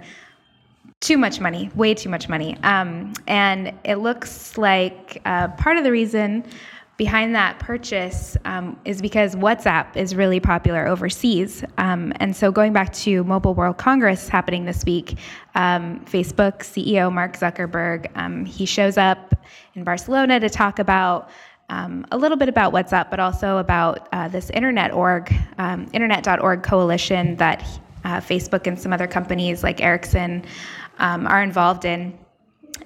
too 1.00 1.16
much 1.16 1.40
money, 1.40 1.70
way 1.74 1.94
too 1.94 2.10
much 2.10 2.28
money. 2.28 2.56
Um, 2.62 3.14
and 3.26 3.72
it 3.84 3.96
looks 3.96 4.58
like 4.58 5.20
uh, 5.24 5.48
part 5.48 5.78
of 5.78 5.84
the 5.84 5.90
reason 5.90 6.44
behind 6.98 7.34
that 7.34 7.58
purchase 7.58 8.36
um, 8.44 8.78
is 8.84 9.00
because 9.00 9.34
WhatsApp 9.34 9.96
is 9.96 10.14
really 10.14 10.38
popular 10.38 10.86
overseas. 10.86 11.64
Um, 11.78 12.12
and 12.16 12.36
so, 12.36 12.52
going 12.52 12.74
back 12.74 12.92
to 12.92 13.24
Mobile 13.24 13.54
World 13.54 13.78
Congress 13.78 14.28
happening 14.28 14.66
this 14.66 14.84
week, 14.84 15.16
um, 15.54 16.00
Facebook 16.04 16.58
CEO 16.58 17.10
Mark 17.10 17.38
Zuckerberg 17.38 18.10
um, 18.16 18.44
he 18.44 18.66
shows 18.66 18.98
up 18.98 19.34
in 19.74 19.84
Barcelona 19.84 20.38
to 20.38 20.50
talk 20.50 20.78
about. 20.78 21.30
Um, 21.70 22.04
a 22.10 22.18
little 22.18 22.36
bit 22.36 22.48
about 22.48 22.72
WhatsApp, 22.72 23.10
but 23.10 23.20
also 23.20 23.58
about 23.58 24.08
uh, 24.12 24.26
this 24.26 24.50
Internet 24.50 24.92
org, 24.92 25.32
um, 25.56 25.86
Internet.org 25.92 26.64
coalition 26.64 27.36
that 27.36 27.62
uh, 28.04 28.20
Facebook 28.20 28.66
and 28.66 28.76
some 28.76 28.92
other 28.92 29.06
companies 29.06 29.62
like 29.62 29.80
Ericsson 29.80 30.44
are 31.26 31.42
involved 31.42 31.84
in. 31.84 32.18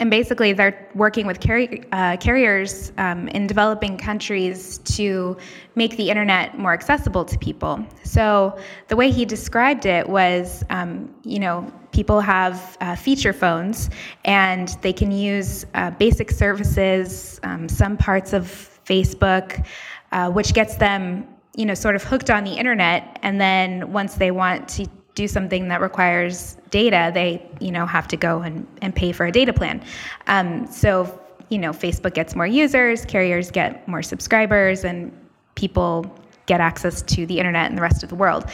And 0.01 0.11
basically 0.11 0.53
they're 0.53 0.91
working 0.95 1.25
with 1.27 1.39
uh, 1.39 2.17
carriers 2.17 2.93
um, 2.99 3.29
in 3.29 3.47
developing 3.47 3.97
countries 3.97 4.79
to 4.79 5.37
make 5.77 5.97
the 5.97 6.11
internet 6.11 6.59
more 6.59 6.73
accessible 6.73 7.25
to 7.27 7.39
people. 7.39 7.85
So 8.03 8.59
the 8.89 8.97
way 8.97 9.11
he 9.13 9.25
described 9.25 9.87
it 9.87 10.09
was 10.09 10.65
um, 10.71 11.15
you 11.23 11.39
know 11.39 11.73
people 11.93 12.21
have 12.21 12.77
uh, 12.81 12.97
feature 12.97 13.33
phones 13.33 13.89
and 14.25 14.69
they 14.83 14.93
can 14.93 15.13
use 15.13 15.65
uh, 15.75 15.91
basic 15.93 16.31
services 16.33 17.39
um, 17.45 17.69
some 17.69 17.97
parts 17.97 18.33
of 18.33 18.43
facebook 18.85 19.65
uh, 20.11 20.29
which 20.31 20.55
gets 20.55 20.77
them 20.77 21.27
you 21.57 21.67
know 21.67 21.75
sort 21.75 21.97
of 21.97 22.03
hooked 22.03 22.31
on 22.31 22.45
the 22.45 22.53
internet. 22.53 23.19
And 23.23 23.41
then 23.41 23.93
once 23.93 24.15
they 24.15 24.31
want 24.31 24.69
to 24.71 24.87
do 25.15 25.29
something 25.29 25.69
that 25.69 25.81
requires 25.81 26.57
data, 26.71 27.11
they 27.15 27.45
you 27.61 27.71
know 27.71 27.87
have 27.87 28.09
to 28.09 28.17
go 28.17 28.43
and, 28.43 28.67
and 28.83 28.95
pay 28.95 29.13
for 29.13 29.27
a 29.27 29.33
data 29.33 29.53
plan. 29.53 29.83
Um, 30.27 30.67
so 30.67 31.21
you 31.49 31.59
know 31.59 31.71
Facebook 31.71 32.15
gets 32.15 32.35
more 32.35 32.47
users, 32.47 33.05
carriers 33.05 33.51
get 33.51 33.87
more 33.87 34.03
subscribers, 34.03 34.85
and 34.85 35.13
people 35.55 36.05
get 36.47 36.61
access 36.61 37.03
to 37.03 37.27
the 37.27 37.39
internet 37.39 37.69
and 37.69 37.79
the 37.79 37.83
rest 37.83 38.03
of 38.03 38.09
the 38.09 38.15
world. 38.15 38.45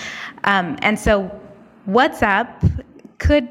Um, 0.45 0.79
and 0.83 0.99
so 0.99 1.31
WhatsApp 1.89 2.85
could 3.19 3.49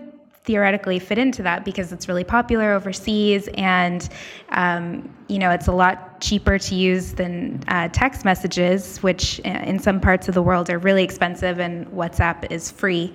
theoretically 0.49 0.97
fit 0.97 1.19
into 1.19 1.43
that 1.43 1.63
because 1.63 1.91
it's 1.91 2.07
really 2.07 2.23
popular 2.23 2.73
overseas 2.73 3.47
and 3.53 4.09
um, 4.49 5.07
you 5.27 5.37
know 5.37 5.51
it's 5.51 5.67
a 5.67 5.71
lot 5.71 6.19
cheaper 6.19 6.57
to 6.57 6.73
use 6.73 7.13
than 7.13 7.63
uh, 7.67 7.87
text 7.89 8.25
messages 8.25 8.97
which 9.03 9.39
uh, 9.45 9.49
in 9.49 9.77
some 9.77 10.01
parts 10.01 10.27
of 10.27 10.33
the 10.33 10.41
world 10.41 10.67
are 10.71 10.79
really 10.79 11.03
expensive 11.03 11.59
and 11.59 11.85
whatsapp 11.89 12.51
is 12.51 12.71
free 12.71 13.13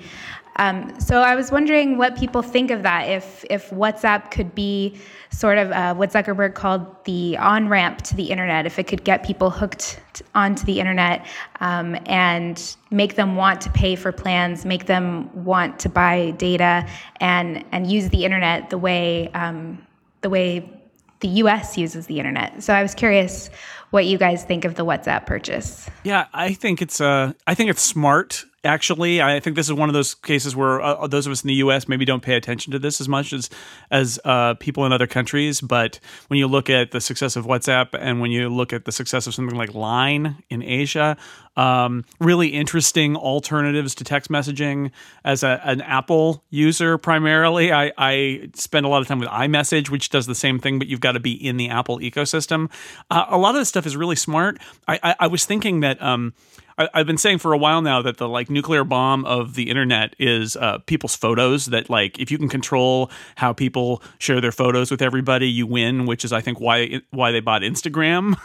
um, 0.57 0.99
so 1.01 1.21
I 1.21 1.35
was 1.35 1.51
wondering 1.51 1.99
what 1.99 2.17
people 2.17 2.43
think 2.43 2.71
of 2.71 2.83
that. 2.83 3.09
If 3.09 3.45
if 3.51 3.71
WhatsApp 3.71 4.31
could 4.31 4.55
be 4.55 4.97
sort 5.31 5.59
of 5.59 5.73
uh, 5.73 5.95
what 5.95 6.13
Zuckerberg 6.13 6.55
called 6.55 6.87
the 7.05 7.37
on 7.39 7.69
ramp 7.69 8.03
to 8.03 8.15
the 8.15 8.25
internet, 8.25 8.65
if 8.67 8.79
it 8.79 8.85
could 8.85 9.03
get 9.03 9.25
people 9.25 9.51
hooked 9.51 10.01
t- 10.13 10.25
onto 10.35 10.65
the 10.65 10.79
internet 10.79 11.27
um, 11.61 11.97
and 12.07 12.77
make 12.91 13.17
them 13.17 13.35
want 13.35 13.61
to 13.63 13.71
pay 13.71 13.97
for 13.97 14.13
plans, 14.13 14.65
make 14.65 14.87
them 14.87 15.45
want 15.45 15.79
to 15.81 15.89
buy 15.89 16.31
data, 16.33 16.87
and 17.21 17.65
and 17.73 17.91
use 17.91 18.09
the 18.11 18.25
internet 18.25 18.71
the 18.71 18.79
way 18.79 19.31
um, 19.35 19.85
the 20.21 20.31
way 20.31 20.71
the 21.19 21.29
U.S. 21.29 21.77
uses 21.77 22.07
the 22.07 22.19
internet. 22.19 22.63
So 22.63 22.75
I 22.75 22.83
was 22.83 22.95
curious 22.95 23.51
what 23.91 24.05
you 24.05 24.19
guys 24.19 24.45
think 24.45 24.65
of 24.65 24.75
the 24.75 24.85
WhatsApp 24.85 25.27
purchase. 25.27 25.89
Yeah, 26.05 26.27
I 26.33 26.53
think 26.53 26.81
it's 26.81 27.01
uh, 27.01 27.33
I 27.47 27.55
think 27.55 27.71
it's 27.71 27.83
smart 27.83 28.45
actually. 28.65 29.23
I 29.23 29.41
think 29.41 29.57
this 29.57 29.67
is 29.67 29.73
one 29.73 29.89
of 29.89 29.95
those 29.95 30.15
cases 30.15 30.57
where 30.57 30.81
uh, 30.81 31.07
those 31.07 31.27
of 31.27 31.33
us 31.33 31.43
in 31.43 31.49
the 31.49 31.55
U.S. 31.55 31.89
maybe 31.89 32.05
don't 32.05 32.23
pay 32.23 32.35
attention 32.35 32.73
to 32.73 32.79
this 32.79 33.01
as 33.01 33.09
much 33.09 33.33
as 33.33 33.51
as 33.91 34.19
uh, 34.25 34.55
people 34.55 34.85
in 34.87 34.93
other 34.93 35.07
countries. 35.07 35.61
But 35.61 36.01
when 36.29 36.39
you 36.39 36.47
look 36.47 36.71
at 36.71 36.91
the 36.91 37.01
success 37.01 37.37
of 37.37 37.47
WhatsApp 37.47 37.89
and 37.99 38.21
when 38.21 38.31
you 38.31 38.49
look 38.49 38.73
at 38.73 38.85
the 38.85 38.93
success 38.93 39.27
of 39.27 39.35
something 39.35 39.57
like 39.57 39.75
Line 39.75 40.43
in 40.51 40.63
Asia, 40.63 41.17
um, 41.57 42.05
really 42.19 42.49
interesting 42.49 43.17
alternatives 43.17 43.95
to 43.97 44.05
text 44.05 44.31
messaging. 44.31 44.91
As 45.25 45.43
a, 45.43 45.61
an 45.65 45.81
Apple 45.81 46.45
user, 46.51 46.99
primarily, 46.99 47.73
I, 47.73 47.93
I, 47.97 48.51
spend 48.55 48.87
a 48.87 48.89
lot 48.89 49.03
of 49.03 49.09
time 49.09 49.21
with 49.21 49.29
iMessage, 49.29 49.89
which 49.89 50.11
does 50.11 50.27
the 50.27 50.35
same 50.35 50.59
thing, 50.59 50.79
but 50.79 50.89
you've 50.89 51.01
got 51.01 51.13
to 51.13 51.21
be 51.21 51.33
in 51.33 51.57
the 51.57 51.69
Apple 51.69 51.99
ecosystem. 51.99 52.71
Uh, 53.11 53.27
a 53.29 53.39
lot 53.39 53.55
of 53.55 53.61
this 53.61 53.69
stuff 53.69 53.87
is 53.87 53.97
really 53.97 54.17
smart. 54.17 54.59
I, 54.89 54.99
I, 55.03 55.17
I 55.21 55.27
was 55.29 55.45
thinking 55.45 55.81
that. 55.81 56.03
Um, 56.03 56.35
I, 56.77 56.89
have 56.95 57.07
been 57.07 57.19
saying 57.19 57.39
for 57.39 57.53
a 57.53 57.59
while 57.59 57.83
now 57.83 58.03
that 58.03 58.17
the 58.17 58.29
like 58.29 58.51
nuclear 58.51 58.85
bomb 58.85 59.25
of 59.25 59.55
the 59.55 59.71
internet 59.71 60.15
is 60.19 60.57
uh, 60.57 60.79
people's 60.79 61.15
photos. 61.15 61.67
That 61.67 61.89
like 61.89 62.19
if 62.19 62.31
you 62.31 62.39
can 62.39 62.49
control 62.49 63.11
how 63.37 63.53
people 63.53 64.03
share 64.19 64.41
their 64.41 64.53
photos 64.53 64.91
with 64.91 65.03
everybody, 65.03 65.49
you 65.49 65.67
win. 65.67 66.07
Which 66.07 66.25
is 66.25 66.33
I 66.33 66.41
think 66.41 66.61
why 66.61 67.01
why 67.11 67.31
they 67.31 67.41
bought 67.41 67.63
Instagram. 67.63 68.37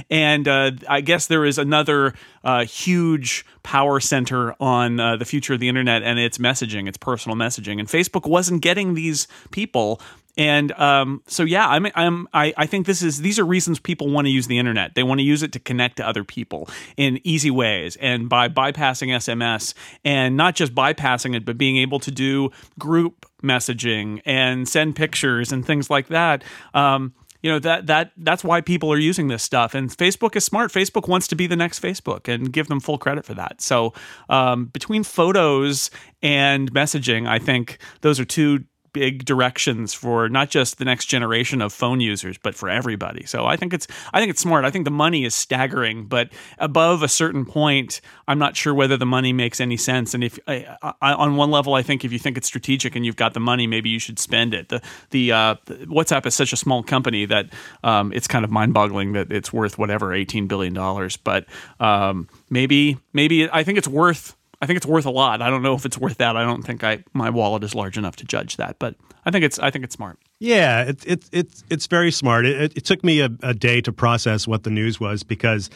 and 0.10 0.46
uh, 0.46 0.72
I 0.88 1.00
guess 1.00 1.26
there 1.26 1.44
is 1.44 1.58
another 1.58 2.14
uh, 2.44 2.64
huge 2.64 3.46
power 3.62 4.00
center 4.00 4.54
on 4.60 5.00
uh, 5.00 5.16
the 5.16 5.24
future 5.24 5.54
of 5.54 5.60
the 5.60 5.68
internet 5.68 6.02
and 6.02 6.18
its 6.18 6.38
messaging, 6.38 6.88
its 6.88 6.98
personal 6.98 7.36
messaging. 7.36 7.78
And 7.78 7.88
Facebook 7.88 8.28
wasn't 8.28 8.62
getting 8.62 8.94
these 8.94 9.28
people 9.50 10.00
and 10.38 10.70
um, 10.72 11.20
so, 11.26 11.42
yeah, 11.42 11.66
I'm, 11.68 11.88
I'm, 11.96 12.28
I, 12.32 12.54
I 12.56 12.66
think 12.66 12.86
this 12.86 13.02
is 13.02 13.20
these 13.20 13.40
are 13.40 13.44
reasons 13.44 13.80
people 13.80 14.08
want 14.08 14.28
to 14.28 14.30
use 14.30 14.46
the 14.46 14.56
internet. 14.56 14.94
They 14.94 15.02
want 15.02 15.18
to 15.18 15.24
use 15.24 15.42
it 15.42 15.50
to 15.52 15.58
connect 15.58 15.96
to 15.96 16.06
other 16.06 16.22
people 16.22 16.68
in 16.96 17.20
easy 17.24 17.50
ways, 17.50 17.96
and 17.96 18.28
by 18.28 18.48
bypassing 18.48 19.08
SMS, 19.08 19.74
and 20.04 20.36
not 20.36 20.54
just 20.54 20.76
bypassing 20.76 21.34
it, 21.34 21.44
but 21.44 21.58
being 21.58 21.76
able 21.76 21.98
to 21.98 22.12
do 22.12 22.50
group 22.78 23.26
messaging 23.42 24.22
and 24.24 24.68
send 24.68 24.94
pictures 24.94 25.50
and 25.50 25.66
things 25.66 25.90
like 25.90 26.06
that. 26.06 26.44
Um, 26.72 27.14
you 27.42 27.50
know 27.50 27.58
that 27.58 27.86
that 27.86 28.12
that's 28.16 28.44
why 28.44 28.60
people 28.60 28.92
are 28.92 28.98
using 28.98 29.28
this 29.28 29.44
stuff 29.44 29.72
and 29.72 29.90
facebook 29.90 30.34
is 30.34 30.44
smart 30.44 30.72
facebook 30.72 31.06
wants 31.06 31.28
to 31.28 31.36
be 31.36 31.46
the 31.46 31.54
next 31.54 31.80
facebook 31.80 32.26
and 32.26 32.52
give 32.52 32.66
them 32.66 32.80
full 32.80 32.98
credit 32.98 33.24
for 33.24 33.34
that 33.34 33.60
so 33.60 33.94
um, 34.28 34.66
between 34.66 35.04
photos 35.04 35.88
and 36.20 36.72
messaging 36.72 37.28
i 37.28 37.38
think 37.38 37.78
those 38.00 38.18
are 38.18 38.24
two 38.24 38.64
big 38.92 39.24
directions 39.24 39.94
for 39.94 40.28
not 40.28 40.50
just 40.50 40.78
the 40.78 40.84
next 40.84 41.06
generation 41.06 41.60
of 41.60 41.72
phone 41.72 42.00
users, 42.00 42.38
but 42.38 42.54
for 42.54 42.68
everybody. 42.68 43.24
So 43.26 43.46
I 43.46 43.56
think 43.56 43.72
it's 43.72 43.86
I 44.12 44.20
think 44.20 44.30
it's 44.30 44.40
smart. 44.40 44.64
I 44.64 44.70
think 44.70 44.84
the 44.84 44.90
money 44.90 45.24
is 45.24 45.34
staggering, 45.34 46.06
but 46.06 46.30
above 46.58 47.02
a 47.02 47.08
certain 47.08 47.44
point, 47.44 48.00
I'm 48.26 48.38
not 48.38 48.56
sure 48.56 48.74
whether 48.74 48.96
the 48.96 49.06
money 49.06 49.32
makes 49.32 49.60
any 49.60 49.76
sense. 49.76 50.14
And 50.14 50.24
if 50.24 50.38
I, 50.46 50.76
I, 51.00 51.12
on 51.12 51.36
one 51.36 51.50
level, 51.50 51.74
I 51.74 51.82
think 51.82 52.04
if 52.04 52.12
you 52.12 52.18
think 52.18 52.36
it's 52.36 52.46
strategic 52.46 52.96
and 52.96 53.04
you've 53.04 53.16
got 53.16 53.34
the 53.34 53.40
money, 53.40 53.66
maybe 53.66 53.88
you 53.88 53.98
should 53.98 54.18
spend 54.18 54.54
it. 54.54 54.68
The 54.68 54.82
the, 55.10 55.32
uh, 55.32 55.54
WhatsApp 55.66 56.26
is 56.26 56.34
such 56.34 56.52
a 56.52 56.56
small 56.56 56.82
company 56.82 57.26
that 57.26 57.46
um, 57.82 58.12
it's 58.12 58.26
kind 58.26 58.44
of 58.44 58.50
mind 58.50 58.74
boggling 58.74 59.12
that 59.12 59.32
it's 59.32 59.52
worth 59.52 59.78
whatever 59.78 60.12
18 60.12 60.46
billion 60.46 60.72
dollars. 60.74 61.16
But 61.16 61.46
um, 61.80 62.28
maybe 62.50 62.98
maybe 63.12 63.50
I 63.50 63.62
think 63.64 63.78
it's 63.78 63.88
worth 63.88 64.36
I 64.60 64.66
think 64.66 64.76
it's 64.76 64.86
worth 64.86 65.06
a 65.06 65.10
lot. 65.10 65.40
I 65.40 65.50
don't 65.50 65.62
know 65.62 65.74
if 65.74 65.86
it's 65.86 65.98
worth 65.98 66.18
that. 66.18 66.36
I 66.36 66.42
don't 66.42 66.62
think 66.62 66.82
I 66.82 67.04
my 67.12 67.30
wallet 67.30 67.62
is 67.64 67.74
large 67.74 67.96
enough 67.96 68.16
to 68.16 68.24
judge 68.24 68.56
that, 68.56 68.78
but 68.78 68.96
I 69.24 69.30
think 69.30 69.44
it's 69.44 69.58
I 69.58 69.70
think 69.70 69.84
it's 69.84 69.94
smart. 69.94 70.18
Yeah, 70.40 70.82
it's 70.82 71.04
it's 71.04 71.28
it's 71.32 71.64
it's 71.70 71.86
very 71.86 72.10
smart. 72.10 72.46
It, 72.46 72.76
it 72.76 72.84
took 72.84 73.04
me 73.04 73.20
a, 73.20 73.30
a, 73.42 73.54
day 73.54 73.80
to 73.82 73.92
process 73.92 74.48
what 74.48 74.64
the 74.64 74.70
news 74.70 74.98
was 74.98 75.22
because, 75.22 75.70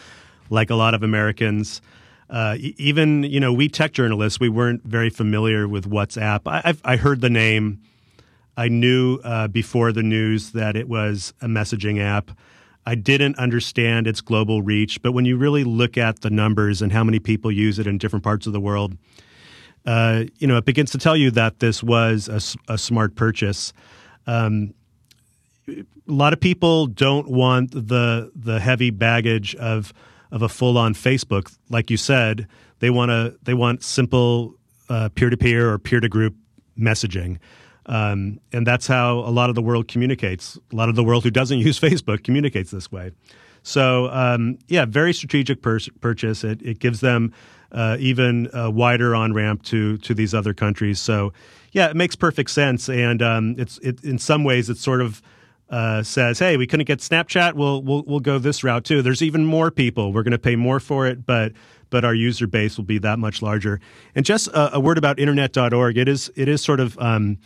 like 0.50 0.70
a 0.70 0.74
lot 0.74 0.94
of 0.94 1.02
Americans, 1.02 1.80
uh, 2.30 2.56
even 2.58 3.24
you 3.24 3.40
know 3.40 3.52
we 3.52 3.68
tech 3.68 3.92
journalists, 3.92 4.40
we 4.40 4.48
weren't 4.48 4.82
very 4.84 5.10
familiar 5.10 5.68
with 5.68 5.88
WhatsApp. 5.88 6.40
I, 6.46 6.62
I've, 6.64 6.80
I 6.84 6.96
heard 6.96 7.20
the 7.20 7.30
name. 7.30 7.80
I 8.56 8.68
knew 8.68 9.18
uh, 9.24 9.48
before 9.48 9.92
the 9.92 10.02
news 10.02 10.52
that 10.52 10.76
it 10.76 10.88
was 10.88 11.32
a 11.40 11.46
messaging 11.46 12.00
app. 12.00 12.30
I 12.84 12.94
didn't 12.94 13.38
understand 13.38 14.06
its 14.06 14.20
global 14.20 14.62
reach, 14.62 15.00
but 15.02 15.12
when 15.12 15.24
you 15.24 15.36
really 15.36 15.64
look 15.64 15.96
at 15.96 16.20
the 16.20 16.30
numbers 16.30 16.82
and 16.82 16.92
how 16.92 17.04
many 17.04 17.18
people 17.18 17.52
use 17.52 17.78
it 17.78 17.86
in 17.86 17.98
different 17.98 18.24
parts 18.24 18.46
of 18.46 18.52
the 18.52 18.60
world, 18.60 18.96
uh, 19.86 20.24
you 20.38 20.46
know, 20.46 20.56
it 20.56 20.64
begins 20.64 20.90
to 20.92 20.98
tell 20.98 21.16
you 21.16 21.30
that 21.32 21.60
this 21.60 21.82
was 21.82 22.28
a, 22.28 22.72
a 22.72 22.78
smart 22.78 23.14
purchase. 23.14 23.72
Um, 24.26 24.74
a 25.68 25.84
lot 26.06 26.32
of 26.32 26.40
people 26.40 26.86
don't 26.86 27.28
want 27.28 27.70
the 27.70 28.30
the 28.34 28.58
heavy 28.58 28.90
baggage 28.90 29.54
of 29.56 29.92
of 30.30 30.42
a 30.42 30.48
full 30.48 30.76
on 30.76 30.94
Facebook, 30.94 31.54
like 31.68 31.90
you 31.90 31.96
said. 31.96 32.48
They 32.80 32.90
want 32.90 33.10
to 33.10 33.36
they 33.42 33.54
want 33.54 33.82
simple 33.84 34.54
peer 35.14 35.30
to 35.30 35.36
peer 35.36 35.70
or 35.70 35.78
peer 35.78 36.00
to 36.00 36.08
group 36.08 36.34
messaging. 36.78 37.38
Um, 37.86 38.40
and 38.52 38.66
that's 38.66 38.86
how 38.86 39.18
a 39.18 39.30
lot 39.30 39.48
of 39.48 39.54
the 39.54 39.62
world 39.62 39.88
communicates. 39.88 40.58
A 40.72 40.76
lot 40.76 40.88
of 40.88 40.94
the 40.94 41.04
world 41.04 41.24
who 41.24 41.30
doesn't 41.30 41.58
use 41.58 41.78
Facebook 41.80 42.22
communicates 42.24 42.70
this 42.70 42.90
way. 42.92 43.12
So, 43.62 44.08
um, 44.10 44.58
yeah, 44.68 44.84
very 44.84 45.12
strategic 45.12 45.62
pur- 45.62 45.78
purchase. 46.00 46.44
It, 46.44 46.62
it 46.62 46.78
gives 46.78 47.00
them 47.00 47.32
uh, 47.70 47.96
even 48.00 48.48
a 48.52 48.70
wider 48.70 49.14
on 49.14 49.32
ramp 49.32 49.62
to 49.64 49.98
to 49.98 50.14
these 50.14 50.34
other 50.34 50.52
countries. 50.52 51.00
So, 51.00 51.32
yeah, 51.70 51.88
it 51.88 51.96
makes 51.96 52.16
perfect 52.16 52.50
sense. 52.50 52.88
And 52.88 53.22
um, 53.22 53.54
it's 53.58 53.78
it, 53.78 54.02
in 54.04 54.18
some 54.18 54.44
ways 54.44 54.68
it 54.68 54.78
sort 54.78 55.00
of 55.00 55.22
uh, 55.70 56.02
says, 56.02 56.38
"Hey, 56.38 56.56
we 56.56 56.66
couldn't 56.66 56.86
get 56.86 56.98
Snapchat. 56.98 57.54
We'll 57.54 57.82
we'll 57.82 58.02
we'll 58.02 58.20
go 58.20 58.38
this 58.38 58.62
route 58.62 58.84
too." 58.84 59.00
There's 59.00 59.22
even 59.22 59.44
more 59.44 59.70
people. 59.70 60.12
We're 60.12 60.22
going 60.22 60.32
to 60.32 60.38
pay 60.38 60.56
more 60.56 60.80
for 60.80 61.06
it, 61.06 61.24
but 61.24 61.52
but 61.88 62.04
our 62.04 62.14
user 62.14 62.46
base 62.46 62.76
will 62.76 62.84
be 62.84 62.98
that 62.98 63.18
much 63.18 63.42
larger. 63.42 63.80
And 64.14 64.24
just 64.24 64.48
a, 64.48 64.76
a 64.76 64.80
word 64.80 64.98
about 64.98 65.18
Internet.org. 65.18 65.96
It 65.96 66.08
is 66.08 66.30
it 66.36 66.48
is 66.48 66.62
sort 66.62 66.80
of 66.80 66.98
um, 66.98 67.38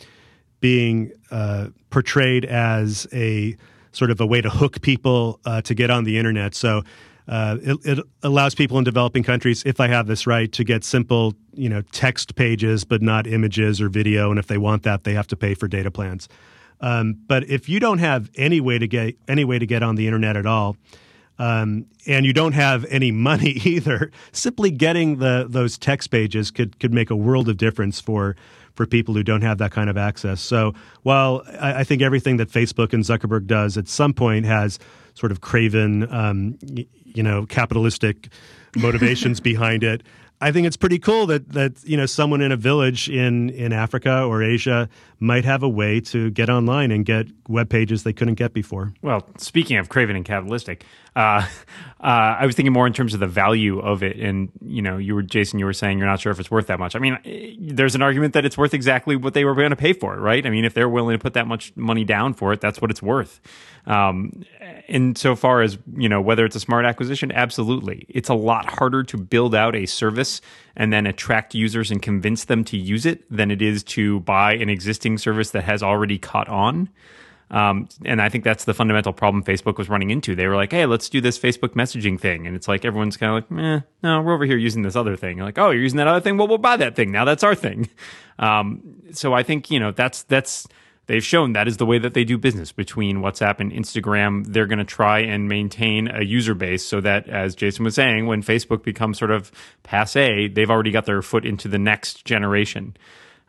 being 0.59 1.11
uh, 1.31 1.67
portrayed 1.89 2.45
as 2.45 3.07
a 3.13 3.55
sort 3.91 4.11
of 4.11 4.21
a 4.21 4.25
way 4.25 4.41
to 4.41 4.49
hook 4.49 4.81
people 4.81 5.39
uh, 5.45 5.61
to 5.61 5.73
get 5.73 5.89
on 5.89 6.03
the 6.03 6.17
internet. 6.17 6.53
So 6.55 6.83
uh, 7.27 7.57
it, 7.61 7.77
it, 7.83 8.05
allows 8.23 8.55
people 8.55 8.77
in 8.77 8.83
developing 8.83 9.23
countries, 9.23 9.63
if 9.65 9.79
I 9.79 9.87
have 9.87 10.07
this 10.07 10.25
right, 10.25 10.51
to 10.53 10.63
get 10.63 10.83
simple, 10.83 11.33
you 11.53 11.67
know, 11.67 11.81
text 11.91 12.35
pages, 12.35 12.85
but 12.85 13.01
not 13.01 13.27
images 13.27 13.81
or 13.81 13.89
video. 13.89 14.29
And 14.29 14.39
if 14.39 14.47
they 14.47 14.57
want 14.57 14.83
that, 14.83 15.03
they 15.03 15.13
have 15.13 15.27
to 15.27 15.35
pay 15.35 15.53
for 15.53 15.67
data 15.67 15.91
plans. 15.91 16.29
Um, 16.79 17.15
but 17.27 17.49
if 17.49 17.67
you 17.67 17.79
don't 17.79 17.97
have 17.97 18.29
any 18.35 18.61
way 18.61 18.77
to 18.77 18.87
get 18.87 19.15
any 19.27 19.43
way 19.43 19.59
to 19.59 19.65
get 19.65 19.83
on 19.83 19.95
the 19.95 20.05
internet 20.05 20.37
at 20.37 20.45
all, 20.45 20.77
um, 21.39 21.85
and 22.05 22.25
you 22.25 22.33
don't 22.33 22.53
have 22.53 22.85
any 22.85 23.11
money 23.11 23.49
either, 23.65 24.11
simply 24.31 24.71
getting 24.71 25.17
the 25.17 25.47
those 25.49 25.77
text 25.77 26.11
pages 26.11 26.51
could 26.51 26.79
could 26.79 26.93
make 26.93 27.09
a 27.09 27.15
world 27.15 27.49
of 27.49 27.57
difference 27.57 27.99
for 27.99 28.35
for 28.77 28.85
people 28.85 29.13
who 29.15 29.23
don't 29.23 29.41
have 29.41 29.57
that 29.57 29.71
kind 29.71 29.89
of 29.89 29.97
access. 29.97 30.39
So 30.39 30.73
while 31.01 31.43
I, 31.59 31.79
I 31.79 31.83
think 31.83 32.01
everything 32.01 32.37
that 32.37 32.49
Facebook 32.49 32.93
and 32.93 33.03
Zuckerberg 33.03 33.47
does 33.47 33.75
at 33.75 33.87
some 33.87 34.13
point 34.13 34.45
has 34.45 34.79
sort 35.15 35.31
of 35.31 35.41
craven, 35.41 36.09
um, 36.13 36.57
you 37.03 37.23
know, 37.23 37.45
capitalistic 37.47 38.29
motivations 38.75 39.39
behind 39.51 39.83
it. 39.83 40.03
I 40.39 40.51
think 40.51 40.67
it's 40.67 40.77
pretty 40.77 40.99
cool 40.99 41.25
that 41.27 41.49
that 41.53 41.83
you 41.83 41.97
know 41.97 42.05
someone 42.05 42.41
in 42.41 42.51
a 42.51 42.55
village 42.55 43.09
in 43.09 43.49
in 43.49 43.73
Africa 43.73 44.21
or 44.21 44.43
Asia 44.43 44.87
might 45.19 45.45
have 45.45 45.63
a 45.63 45.69
way 45.69 45.99
to 46.01 46.29
get 46.29 46.47
online 46.47 46.91
and 46.91 47.03
get 47.03 47.25
web 47.47 47.69
pages 47.69 48.03
they 48.03 48.13
couldn't 48.13 48.35
get 48.35 48.53
before. 48.53 48.93
Well, 49.01 49.27
speaking 49.37 49.77
of 49.77 49.89
craven 49.89 50.15
and 50.15 50.23
capitalistic, 50.23 50.85
uh, 51.17 51.41
uh, 51.99 52.37
I 52.39 52.45
was 52.45 52.55
thinking 52.55 52.73
more 52.73 52.85
in 52.85 52.93
terms 52.93 53.15
of 53.15 53.19
the 53.19 53.27
value 53.27 53.79
of 53.79 54.03
it. 54.03 54.19
And 54.19 54.49
you 54.63 54.83
know, 54.83 54.97
you 54.97 55.15
were 55.15 55.23
Jason, 55.23 55.57
you 55.57 55.65
were 55.65 55.73
saying 55.73 55.97
you're 55.97 56.07
not 56.07 56.19
sure 56.19 56.31
if 56.31 56.39
it's 56.39 56.51
worth 56.51 56.67
that 56.67 56.79
much. 56.79 56.95
I 56.95 56.99
mean, 56.99 57.57
there's 57.59 57.95
an 57.95 58.03
argument 58.03 58.33
that 58.35 58.45
it's 58.45 58.57
worth 58.57 58.75
exactly 58.75 59.15
what 59.15 59.33
they 59.33 59.43
were 59.43 59.55
going 59.55 59.71
to 59.71 59.75
pay 59.75 59.93
for 59.93 60.13
it, 60.13 60.19
right? 60.19 60.45
I 60.45 60.51
mean, 60.51 60.63
if 60.63 60.75
they're 60.75 60.87
willing 60.87 61.17
to 61.17 61.21
put 61.21 61.33
that 61.33 61.47
much 61.47 61.75
money 61.75 62.03
down 62.03 62.35
for 62.35 62.53
it, 62.53 62.61
that's 62.61 62.79
what 62.79 62.91
it's 62.91 63.01
worth. 63.01 63.41
Um, 63.87 64.43
so 65.15 65.35
far 65.35 65.63
as 65.63 65.79
you 65.95 66.07
know, 66.07 66.21
whether 66.21 66.45
it's 66.45 66.55
a 66.55 66.59
smart 66.59 66.85
acquisition, 66.85 67.31
absolutely, 67.31 68.05
it's 68.09 68.29
a 68.29 68.35
lot 68.35 68.69
harder 68.69 69.03
to 69.05 69.17
build 69.17 69.55
out 69.55 69.75
a 69.75 69.87
service 69.87 70.39
and 70.75 70.93
then 70.93 71.07
attract 71.07 71.55
users 71.55 71.89
and 71.89 71.99
convince 71.99 72.45
them 72.45 72.63
to 72.65 72.77
use 72.77 73.07
it 73.07 73.23
than 73.35 73.49
it 73.49 73.63
is 73.63 73.83
to 73.83 74.19
buy 74.19 74.53
an 74.53 74.69
existing 74.69 75.17
service 75.17 75.49
that 75.49 75.63
has 75.63 75.81
already 75.81 76.19
caught 76.19 76.47
on. 76.47 76.89
Um, 77.49 77.87
and 78.03 78.21
I 78.21 78.29
think 78.29 78.43
that's 78.43 78.65
the 78.65 78.73
fundamental 78.73 79.13
problem 79.13 79.43
Facebook 79.43 79.77
was 79.77 79.87
running 79.87 80.09
into. 80.09 80.35
They 80.35 80.47
were 80.47 80.55
like, 80.55 80.71
"Hey, 80.71 80.85
let's 80.85 81.07
do 81.07 81.21
this 81.21 81.39
Facebook 81.39 81.69
messaging 81.69 82.19
thing," 82.19 82.45
and 82.45 82.55
it's 82.55 82.67
like 82.67 82.83
everyone's 82.83 83.15
kind 83.15 83.37
of 83.37 83.49
like, 83.49 83.63
"Eh, 83.63 83.79
no, 84.03 84.21
we're 84.21 84.33
over 84.33 84.45
here 84.45 84.57
using 84.57 84.81
this 84.81 84.95
other 84.95 85.15
thing." 85.15 85.37
You're 85.37 85.45
like, 85.45 85.57
"Oh, 85.57 85.71
you're 85.71 85.81
using 85.81 85.97
that 85.97 86.07
other 86.07 86.19
thing? 86.19 86.37
Well, 86.37 86.47
we'll 86.47 86.57
buy 86.57 86.75
that 86.77 86.95
thing 86.95 87.11
now. 87.11 87.25
That's 87.25 87.43
our 87.43 87.55
thing." 87.55 87.89
Um, 88.39 88.83
so 89.13 89.33
I 89.33 89.41
think 89.41 89.71
you 89.71 89.79
know 89.79 89.91
that's 89.91 90.21
that's 90.21 90.67
they've 91.07 91.23
shown 91.23 91.53
that 91.53 91.67
is 91.67 91.77
the 91.77 91.85
way 91.85 91.97
that 91.97 92.13
they 92.13 92.23
do 92.23 92.37
business 92.37 92.71
between 92.71 93.17
WhatsApp 93.17 93.59
and 93.59 93.71
Instagram. 93.71 94.45
They're 94.45 94.67
going 94.67 94.77
to 94.77 94.85
try 94.85 95.19
and 95.19 95.49
maintain 95.49 96.07
a 96.07 96.23
user 96.23 96.53
base 96.53 96.85
so 96.85 97.01
that, 97.01 97.27
as 97.27 97.55
Jason 97.55 97.83
was 97.83 97.95
saying, 97.95 98.27
when 98.27 98.43
Facebook 98.43 98.83
becomes 98.83 99.17
sort 99.17 99.31
of 99.31 99.51
passe, 99.81 100.49
they've 100.49 100.69
already 100.69 100.91
got 100.91 101.05
their 101.05 101.21
foot 101.21 101.45
into 101.45 101.67
the 101.67 101.79
next 101.79 102.25
generation. 102.25 102.95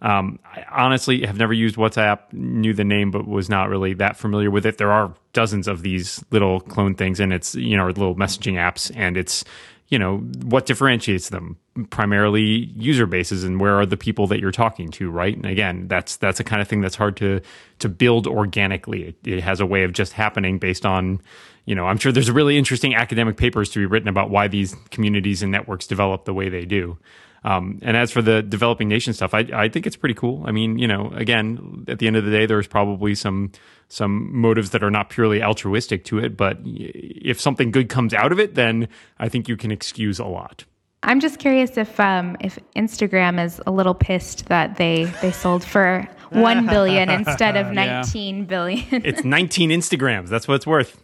Um, 0.01 0.39
I 0.45 0.65
honestly 0.71 1.27
have 1.27 1.39
never 1.39 1.53
used 1.53 1.77
WhatsApp, 1.77 2.33
knew 2.33 2.73
the 2.73 2.85
name, 2.85 3.11
but 3.11 3.27
was 3.27 3.49
not 3.49 3.69
really 3.69 3.95
that 3.95 4.17
familiar 4.17 4.51
with 4.51 4.65
it. 4.65 4.79
There 4.79 4.93
are 4.93 5.13
dozens 5.33 5.67
of 5.67 5.83
these 5.83 6.25
little 6.31 6.61
clone 6.61 6.95
things, 6.95 7.19
and 7.19 7.33
it's 7.33 7.55
you 7.55 7.77
know 7.77 7.87
little 7.87 8.15
messaging 8.15 8.55
apps, 8.55 8.93
and 8.95 9.17
it's 9.17 9.45
you 9.89 9.99
know 9.99 10.19
what 10.45 10.67
differentiates 10.67 11.31
them? 11.31 11.57
Primarily 11.91 12.43
user 12.77 13.07
bases 13.07 13.43
and 13.45 13.61
where 13.61 13.75
are 13.79 13.87
the 13.87 13.97
people 13.97 14.27
that 14.29 14.41
you're 14.41 14.53
talking 14.53 14.91
to 14.93 15.11
right? 15.11 15.35
And 15.35 15.47
again 15.47 15.89
that's 15.89 16.17
that's 16.17 16.39
a 16.39 16.45
kind 16.45 16.63
of 16.63 16.69
thing 16.69 16.81
that's 16.81 16.97
hard 16.97 17.17
to 17.19 17.41
to 17.81 17.89
build 17.89 18.27
organically. 18.27 19.09
It, 19.09 19.17
it 19.25 19.41
has 19.41 19.61
a 19.61 19.67
way 19.67 19.83
of 19.83 19.93
just 19.93 20.13
happening 20.13 20.59
based 20.59 20.87
on 20.87 21.21
you 21.69 21.75
know 21.75 21.87
i'm 21.87 21.99
sure 21.99 22.11
there's 22.11 22.31
really 22.31 22.57
interesting 22.57 22.95
academic 22.95 23.37
papers 23.37 23.69
to 23.69 23.79
be 23.79 23.85
written 23.85 24.09
about 24.09 24.31
why 24.31 24.49
these 24.49 24.75
communities 24.91 25.43
and 25.43 25.53
networks 25.53 25.87
develop 25.87 26.25
the 26.25 26.33
way 26.33 26.49
they 26.49 26.65
do 26.65 26.97
um, 27.45 27.79
and 27.83 27.97
as 27.97 28.11
for 28.11 28.23
the 28.23 28.43
developing 28.43 28.89
nation 28.89 29.13
stuff, 29.13 29.35
I, 29.35 29.47
I 29.53 29.69
think 29.69 29.87
it's 29.87 29.97
pretty 29.97 30.15
cool. 30.15 30.43
I 30.47 30.53
mean, 30.53 30.79
you 30.79 30.89
know, 30.89 31.11
again, 31.15 31.85
at 31.89 31.99
the 31.99 32.07
end 32.07 32.17
of 32.17 32.25
the 32.25 32.31
day, 32.31 32.47
there's 32.47 32.67
probably 32.67 33.15
some 33.15 33.53
some 33.89 34.37
motives 34.37 34.71
that 34.71 34.83
are 34.83 34.91
not 34.91 35.09
purely 35.09 35.43
altruistic 35.43 36.05
to 36.05 36.19
it, 36.19 36.37
but 36.37 36.59
if 36.65 37.41
something 37.41 37.71
good 37.71 37.89
comes 37.89 38.13
out 38.13 38.33
of 38.33 38.39
it, 38.39 38.55
then 38.55 38.87
I 39.19 39.29
think 39.29 39.49
you 39.49 39.57
can 39.57 39.71
excuse 39.71 40.19
a 40.19 40.27
lot. 40.27 40.65
I'm 41.03 41.21
just 41.21 41.39
curious 41.39 41.77
if 41.77 41.99
um, 42.01 42.37
if 42.41 42.59
Instagram 42.77 43.43
is 43.43 43.61
a 43.67 43.71
little 43.71 43.95
pissed 43.95 44.47
that 44.47 44.77
they 44.77 45.05
they 45.23 45.31
sold 45.31 45.65
for 45.65 46.07
one 46.31 46.67
billion 46.67 47.09
instead 47.09 47.57
of 47.57 47.73
nineteen 47.73 48.41
yeah. 48.41 48.45
billion. 48.45 48.87
it's 48.91 49.25
19 49.25 49.71
Instagrams. 49.71 50.29
That's 50.29 50.49
what 50.49 50.55
it's 50.55 50.67
worth. 50.67 51.01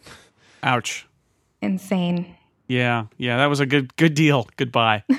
Ouch. 0.63 1.07
Insane. 1.63 2.34
Yeah, 2.67 3.07
yeah, 3.19 3.37
that 3.39 3.47
was 3.47 3.61
a 3.61 3.67
good 3.67 3.95
good 3.97 4.15
deal. 4.15 4.49
Goodbye. 4.57 5.05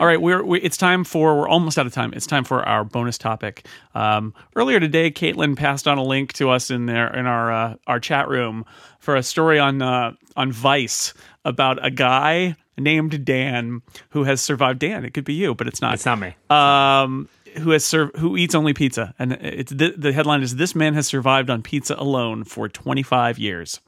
All 0.00 0.06
right, 0.06 0.20
we're 0.20 0.42
we, 0.44 0.60
it's 0.60 0.76
time 0.76 1.04
for 1.04 1.36
we're 1.36 1.48
almost 1.48 1.78
out 1.78 1.86
of 1.86 1.92
time. 1.92 2.12
It's 2.14 2.26
time 2.26 2.44
for 2.44 2.62
our 2.66 2.84
bonus 2.84 3.18
topic. 3.18 3.66
Um, 3.94 4.32
earlier 4.54 4.78
today, 4.78 5.10
Caitlin 5.10 5.56
passed 5.56 5.88
on 5.88 5.98
a 5.98 6.02
link 6.02 6.32
to 6.34 6.50
us 6.50 6.70
in 6.70 6.86
there 6.86 7.12
in 7.14 7.26
our 7.26 7.52
uh, 7.52 7.76
our 7.86 7.98
chat 7.98 8.28
room 8.28 8.64
for 9.00 9.16
a 9.16 9.22
story 9.22 9.58
on 9.58 9.82
uh, 9.82 10.12
on 10.36 10.52
Vice 10.52 11.14
about 11.44 11.84
a 11.84 11.90
guy 11.90 12.56
named 12.78 13.24
Dan 13.24 13.82
who 14.10 14.24
has 14.24 14.40
survived. 14.40 14.78
Dan, 14.78 15.04
it 15.04 15.14
could 15.14 15.24
be 15.24 15.34
you, 15.34 15.54
but 15.54 15.66
it's 15.66 15.80
not. 15.80 15.94
It's 15.94 16.06
not 16.06 16.18
me. 16.18 16.36
Um, 16.48 17.28
who 17.58 17.70
has 17.70 17.84
served 17.84 18.16
who 18.16 18.36
eats 18.36 18.54
only 18.54 18.72
pizza, 18.72 19.14
and 19.18 19.32
it's 19.32 19.72
the, 19.72 19.94
the 19.96 20.12
headline 20.12 20.42
is 20.42 20.56
"This 20.56 20.74
man 20.74 20.94
has 20.94 21.06
survived 21.06 21.50
on 21.50 21.62
pizza 21.62 21.94
alone 21.98 22.44
for 22.44 22.68
25 22.68 23.38
years." 23.38 23.80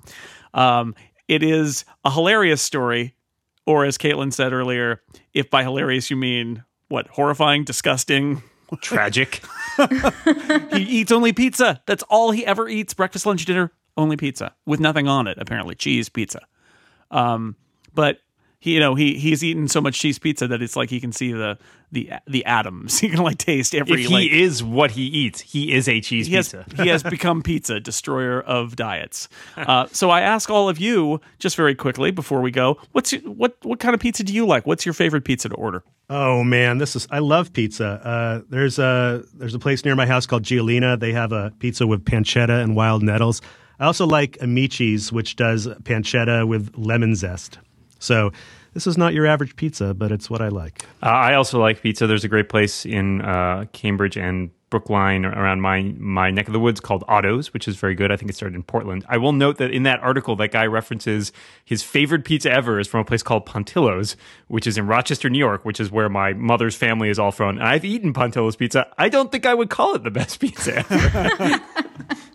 Um, 0.55 0.95
it 1.28 1.42
is 1.42 1.84
a 2.04 2.10
hilarious 2.10 2.62
story, 2.62 3.14
or 3.66 3.84
as 3.84 3.98
Caitlin 3.98 4.32
said 4.32 4.52
earlier, 4.52 5.02
if 5.34 5.50
by 5.50 5.62
hilarious 5.62 6.10
you 6.10 6.16
mean 6.16 6.64
what 6.88 7.08
horrifying, 7.08 7.64
disgusting, 7.64 8.42
tragic. 8.80 9.42
he 10.72 10.82
eats 10.82 11.12
only 11.12 11.32
pizza. 11.32 11.82
That's 11.86 12.02
all 12.04 12.30
he 12.30 12.46
ever 12.46 12.68
eats: 12.68 12.94
breakfast, 12.94 13.26
lunch, 13.26 13.44
dinner, 13.44 13.72
only 13.96 14.16
pizza 14.16 14.54
with 14.66 14.80
nothing 14.80 15.08
on 15.08 15.26
it. 15.26 15.38
Apparently, 15.40 15.74
cheese 15.74 16.08
pizza. 16.08 16.40
Um, 17.10 17.56
but 17.94 18.20
he, 18.59 18.75
you 18.75 18.81
know, 18.81 18.95
he 18.95 19.19
he's 19.19 19.45
eaten 19.45 19.69
so 19.69 19.81
much 19.81 19.99
cheese 19.99 20.19
pizza 20.19 20.49
that 20.49 20.62
it's 20.62 20.77
like 20.77 20.90
he 20.90 21.01
can 21.01 21.12
see 21.12 21.33
the 21.33 21.59
the 21.92 22.11
the 22.27 22.45
atoms. 22.45 23.01
He 23.07 23.11
can 23.11 23.23
like 23.23 23.38
taste 23.38 23.75
every. 23.75 24.03
If 24.03 24.09
he 24.09 24.14
like, 24.14 24.31
is 24.31 24.64
what 24.64 24.90
he 24.90 25.03
eats, 25.03 25.40
he 25.40 25.73
is 25.73 25.88
a 25.88 26.01
cheese 26.01 26.27
he 26.27 26.35
pizza. 26.35 26.64
Has, 26.71 26.81
he 26.81 26.88
has 26.88 27.03
become 27.03 27.42
pizza, 27.42 27.79
destroyer 27.81 28.40
of 28.40 28.75
diets. 28.75 29.29
Uh, 29.57 29.87
so 29.92 30.11
I 30.11 30.23
ask 30.23 30.51
all 30.51 30.69
of 30.69 30.79
you 30.79 31.21
just 31.38 31.55
very 31.55 31.75
quickly 31.75 32.11
before 32.11 32.40
we 32.40 32.51
go, 32.51 32.79
what's 32.92 33.12
your, 33.12 33.23
what 33.23 33.57
what 33.62 33.79
kind 33.79 33.95
of 33.95 34.01
pizza 34.01 34.25
do 34.25 34.33
you 34.33 34.47
like? 34.47 34.66
What's 34.66 34.85
your 34.85 34.95
favorite 34.95 35.25
pizza 35.25 35.49
to 35.49 35.55
order? 35.55 35.85
Oh 36.09 36.42
man, 36.42 36.79
this 36.79 36.97
is 36.97 37.07
I 37.11 37.21
love 37.21 37.53
pizza. 37.53 37.87
Uh, 37.87 38.42
there's 38.49 38.79
a 38.79 39.23
there's 39.35 39.55
a 39.55 39.59
place 39.59 39.85
near 39.85 39.95
my 39.95 40.07
house 40.07 40.27
called 40.27 40.42
Gialina. 40.42 40.97
They 40.97 41.12
have 41.12 41.33
a 41.33 41.53
pizza 41.59 41.87
with 41.87 42.05
pancetta 42.05 42.62
and 42.62 42.75
wild 42.75 43.03
nettles. 43.03 43.42
I 43.79 43.85
also 43.85 44.07
like 44.07 44.38
Amici's, 44.40 45.12
which 45.12 45.37
does 45.37 45.66
pancetta 45.66 46.49
with 46.49 46.73
lemon 46.77 47.14
zest. 47.14 47.59
So 47.98 48.32
this 48.74 48.87
is 48.87 48.98
not 48.98 49.14
your 49.14 49.26
average 49.26 49.56
pizza, 49.56 49.94
but 49.94 50.12
it's 50.12 50.28
what 50.28 50.42
I 50.42 50.48
like. 50.48 50.85
Uh, 51.02 51.06
I 51.06 51.35
also 51.35 51.61
like 51.61 51.80
pizza. 51.80 52.06
There's 52.06 52.24
a 52.24 52.28
great 52.28 52.48
place 52.48 52.85
in 52.85 53.22
uh, 53.22 53.64
Cambridge 53.72 54.16
and 54.16 54.50
Brookline 54.68 55.24
around 55.24 55.61
my 55.61 55.94
my 55.96 56.30
neck 56.30 56.48
of 56.48 56.52
the 56.52 56.59
woods 56.59 56.80
called 56.80 57.04
Otto's, 57.06 57.54
which 57.54 57.68
is 57.68 57.76
very 57.76 57.94
good. 57.94 58.11
I 58.11 58.16
think 58.16 58.30
it 58.30 58.35
started 58.35 58.56
in 58.56 58.64
Portland. 58.64 59.04
I 59.09 59.16
will 59.16 59.32
note 59.32 59.59
that 59.59 59.70
in 59.70 59.85
that 59.85 60.00
article, 60.00 60.35
that 60.37 60.50
guy 60.50 60.66
references 60.66 61.32
his 61.64 61.85
favorite 61.85 62.24
pizza 62.24 62.50
ever 62.50 62.80
is 62.80 62.88
from 62.88 63.00
a 63.00 63.04
place 63.04 63.22
called 63.22 63.46
Pontillo's, 63.46 64.16
which 64.48 64.66
is 64.66 64.76
in 64.76 64.87
Rochester, 64.88 65.30
New 65.30 65.38
York, 65.38 65.64
which 65.64 65.78
is 65.78 65.92
where 65.92 66.09
my 66.09 66.32
mother's 66.32 66.74
family 66.74 67.09
is 67.09 67.18
all 67.18 67.30
from. 67.30 67.59
And 67.59 67.62
I've 67.62 67.85
eaten 67.85 68.12
Pontillo's 68.12 68.56
pizza. 68.56 68.88
I 68.98 69.09
don't 69.09 69.30
think 69.30 69.46
I 69.46 69.54
would 69.54 69.70
call 69.70 69.94
it 69.94 70.02
the 70.02 70.11
best 70.11 70.40
pizza 70.40 70.85
ever. 70.90 71.61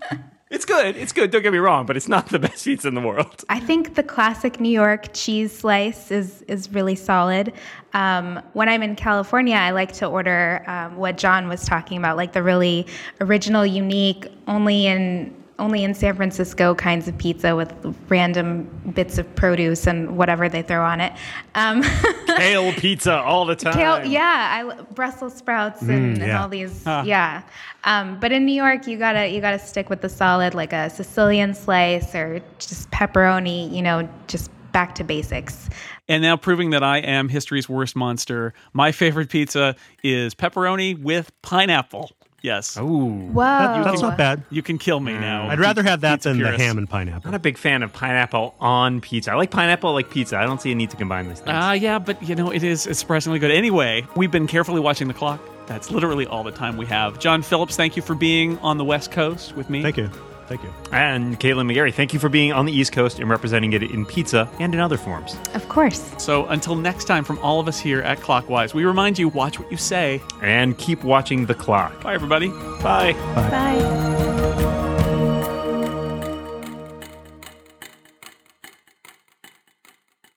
It's 0.52 0.66
good. 0.66 0.98
It's 0.98 1.14
good. 1.14 1.32
Don't 1.32 1.44
get 1.44 1.54
me 1.54 1.60
wrong, 1.60 1.86
but 1.86 1.96
it's 1.96 2.10
not 2.10 2.28
the 2.28 2.38
best 2.46 2.66
pizza 2.66 2.90
in 2.90 2.94
the 2.94 3.02
world. 3.02 3.46
I 3.48 3.62
think 3.62 3.96
the 3.96 4.04
classic 4.04 4.60
New 4.60 4.70
York 4.70 5.14
cheese 5.14 5.58
slice 5.58 6.12
is 6.12 6.44
is 6.44 6.70
really 6.72 6.96
solid. 6.96 7.54
Um, 7.94 8.42
when 8.52 8.68
I'm 8.68 8.84
in 8.84 8.98
California, 8.98 9.56
I 9.56 9.72
like 9.72 9.94
to 9.94 10.08
order 10.08 10.64
um, 10.68 10.98
what 10.98 11.18
Jon 11.18 11.48
was 11.48 11.66
talking 11.66 11.98
about, 11.98 12.18
like 12.18 12.34
the 12.34 12.44
really 12.44 12.86
original, 13.22 13.66
unique, 13.66 14.28
only 14.48 14.88
in 14.88 15.41
only 15.62 15.84
in 15.84 15.94
San 15.94 16.16
Francisco 16.16 16.74
kinds 16.76 17.08
of 17.08 17.18
pizza 17.18 17.56
with 17.56 17.72
random 18.10 18.64
bits 18.94 19.18
of 19.18 19.36
produce 19.36 19.88
and 19.88 20.18
whatever 20.18 20.50
they 20.50 20.64
throw 20.64 20.84
on 20.84 21.00
it. 21.00 21.14
Um, 21.56 21.84
Kale 22.36 22.74
pizza 22.74 23.14
all 23.14 23.46
the 23.46 23.56
time. 23.56 23.74
Kale, 23.74 24.06
yeah, 24.06 24.74
I, 24.78 24.82
Brussels 24.94 25.36
sprouts 25.36 25.82
and, 25.84 26.18
mm, 26.18 26.20
yeah. 26.20 26.24
and 26.24 26.32
all 26.34 26.50
these, 26.50 26.84
huh. 26.84 27.04
yeah. 27.06 27.44
Um, 27.84 28.20
but 28.20 28.32
in 28.32 28.46
New 28.46 28.54
York, 28.54 28.88
you 28.88 28.98
gotta 28.98 29.28
you 29.28 29.42
gotta 29.42 29.60
stick 29.60 29.90
with 29.90 30.02
the 30.02 30.10
solid, 30.10 30.54
like 30.54 30.74
a 30.74 30.90
Sicilian 30.90 31.54
slice 31.54 32.14
or 32.14 32.42
just 32.60 32.90
pepperoni. 32.92 33.72
You 33.72 33.82
know, 33.82 34.10
just 34.28 34.52
back 34.72 34.96
to 34.96 35.04
basics. 35.04 35.70
And 36.08 36.22
now, 36.22 36.38
proving 36.38 36.72
that 36.72 36.84
I 36.84 37.00
am 37.00 37.30
history's 37.30 37.70
worst 37.70 37.96
monster, 37.96 38.54
my 38.74 38.92
favorite 38.92 39.30
pizza 39.30 39.76
is 40.04 40.36
pepperoni 40.36 41.00
with 41.00 41.32
pineapple. 41.42 42.12
Yes. 42.42 42.78
Ooh. 42.78 42.84
Whoa. 42.84 43.42
That- 43.44 43.84
that's 43.86 44.02
not 44.02 44.18
bad. 44.18 44.44
You 44.50 44.62
can 44.62 44.78
kill 44.78 45.00
me 45.00 45.14
now. 45.14 45.48
I'd 45.50 45.60
rather 45.60 45.84
have 45.84 46.02
that 46.02 46.16
Pizza 46.16 46.30
than 46.30 46.40
the 46.40 46.58
ham 46.58 46.78
and 46.78 46.90
pineapple. 46.90 47.32
Not 47.32 47.38
a 47.38 47.40
big 47.40 47.58
fan 47.58 47.84
of 47.84 47.94
pineapple 47.94 48.56
on 48.60 49.00
pizza. 49.02 49.32
I 49.32 49.36
like 49.36 49.52
pineapple, 49.52 49.92
I 49.92 49.94
like 49.94 50.10
pizza. 50.10 50.38
I 50.38 50.46
don't 50.46 50.60
see 50.62 50.72
a 50.72 50.76
need 50.76 50.90
to 50.92 50.98
combine 50.98 51.28
these 51.28 51.38
things. 51.40 51.52
Ah, 51.54 51.74
yeah, 51.74 52.00
but 52.00 52.22
you 52.24 52.34
know, 52.36 52.50
it 52.52 52.64
is 52.64 52.88
it's 52.88 53.00
surprisingly 53.00 53.40
good. 53.40 53.52
Anyway, 53.52 54.06
we've 54.16 54.32
been 54.32 54.48
carefully 54.48 54.80
watching 54.82 55.08
the 55.08 55.14
clock. 55.14 55.40
That's 55.68 55.92
literally 55.92 56.26
all 56.26 56.44
the 56.44 56.52
time 56.52 56.76
we 56.78 56.86
have. 56.88 57.20
Jon 57.20 57.42
Phillips, 57.44 57.76
thank 57.78 57.96
you 57.96 58.02
for 58.02 58.16
being 58.16 58.58
on 58.60 58.78
the 58.78 58.84
West 58.86 59.12
Coast 59.12 59.56
with 59.56 59.70
me. 59.70 59.82
Thank 59.84 59.98
you. 59.98 60.10
Thank 60.52 60.64
you. 60.64 60.74
and 60.92 61.40
Caitlin 61.40 61.72
McGarry, 61.72 61.94
thank 61.94 62.14
you 62.14 62.20
for 62.20 62.28
being 62.28 62.52
on 62.52 62.66
the 62.66 62.74
East 62.74 62.92
Coast 62.92 63.20
and 63.20 63.30
representing 63.30 63.72
it 63.72 63.84
in 63.84 64.06
pizza 64.06 64.50
and 64.60 64.74
in 64.74 64.82
other 64.82 64.98
forms. 64.98 65.38
Of 65.54 65.70
course. 65.70 66.14
So 66.18 66.46
until 66.48 66.76
next 66.76 67.06
time, 67.06 67.24
from 67.24 67.40
all 67.40 67.62
of 67.62 67.70
us 67.70 67.80
here 67.80 68.02
at 68.02 68.20
Clockwise, 68.20 68.74
we 68.74 68.84
remind 68.84 69.18
you 69.18 69.30
watch 69.30 69.60
what 69.60 69.72
you 69.72 69.78
say. 69.78 70.22
And 70.42 70.78
keep 70.78 71.06
watching 71.06 71.46
the 71.46 71.56
clock. 71.56 72.04
Bye, 72.04 72.16
everybody. 72.16 72.50
Bye. 72.82 73.14
Bye. 73.34 74.41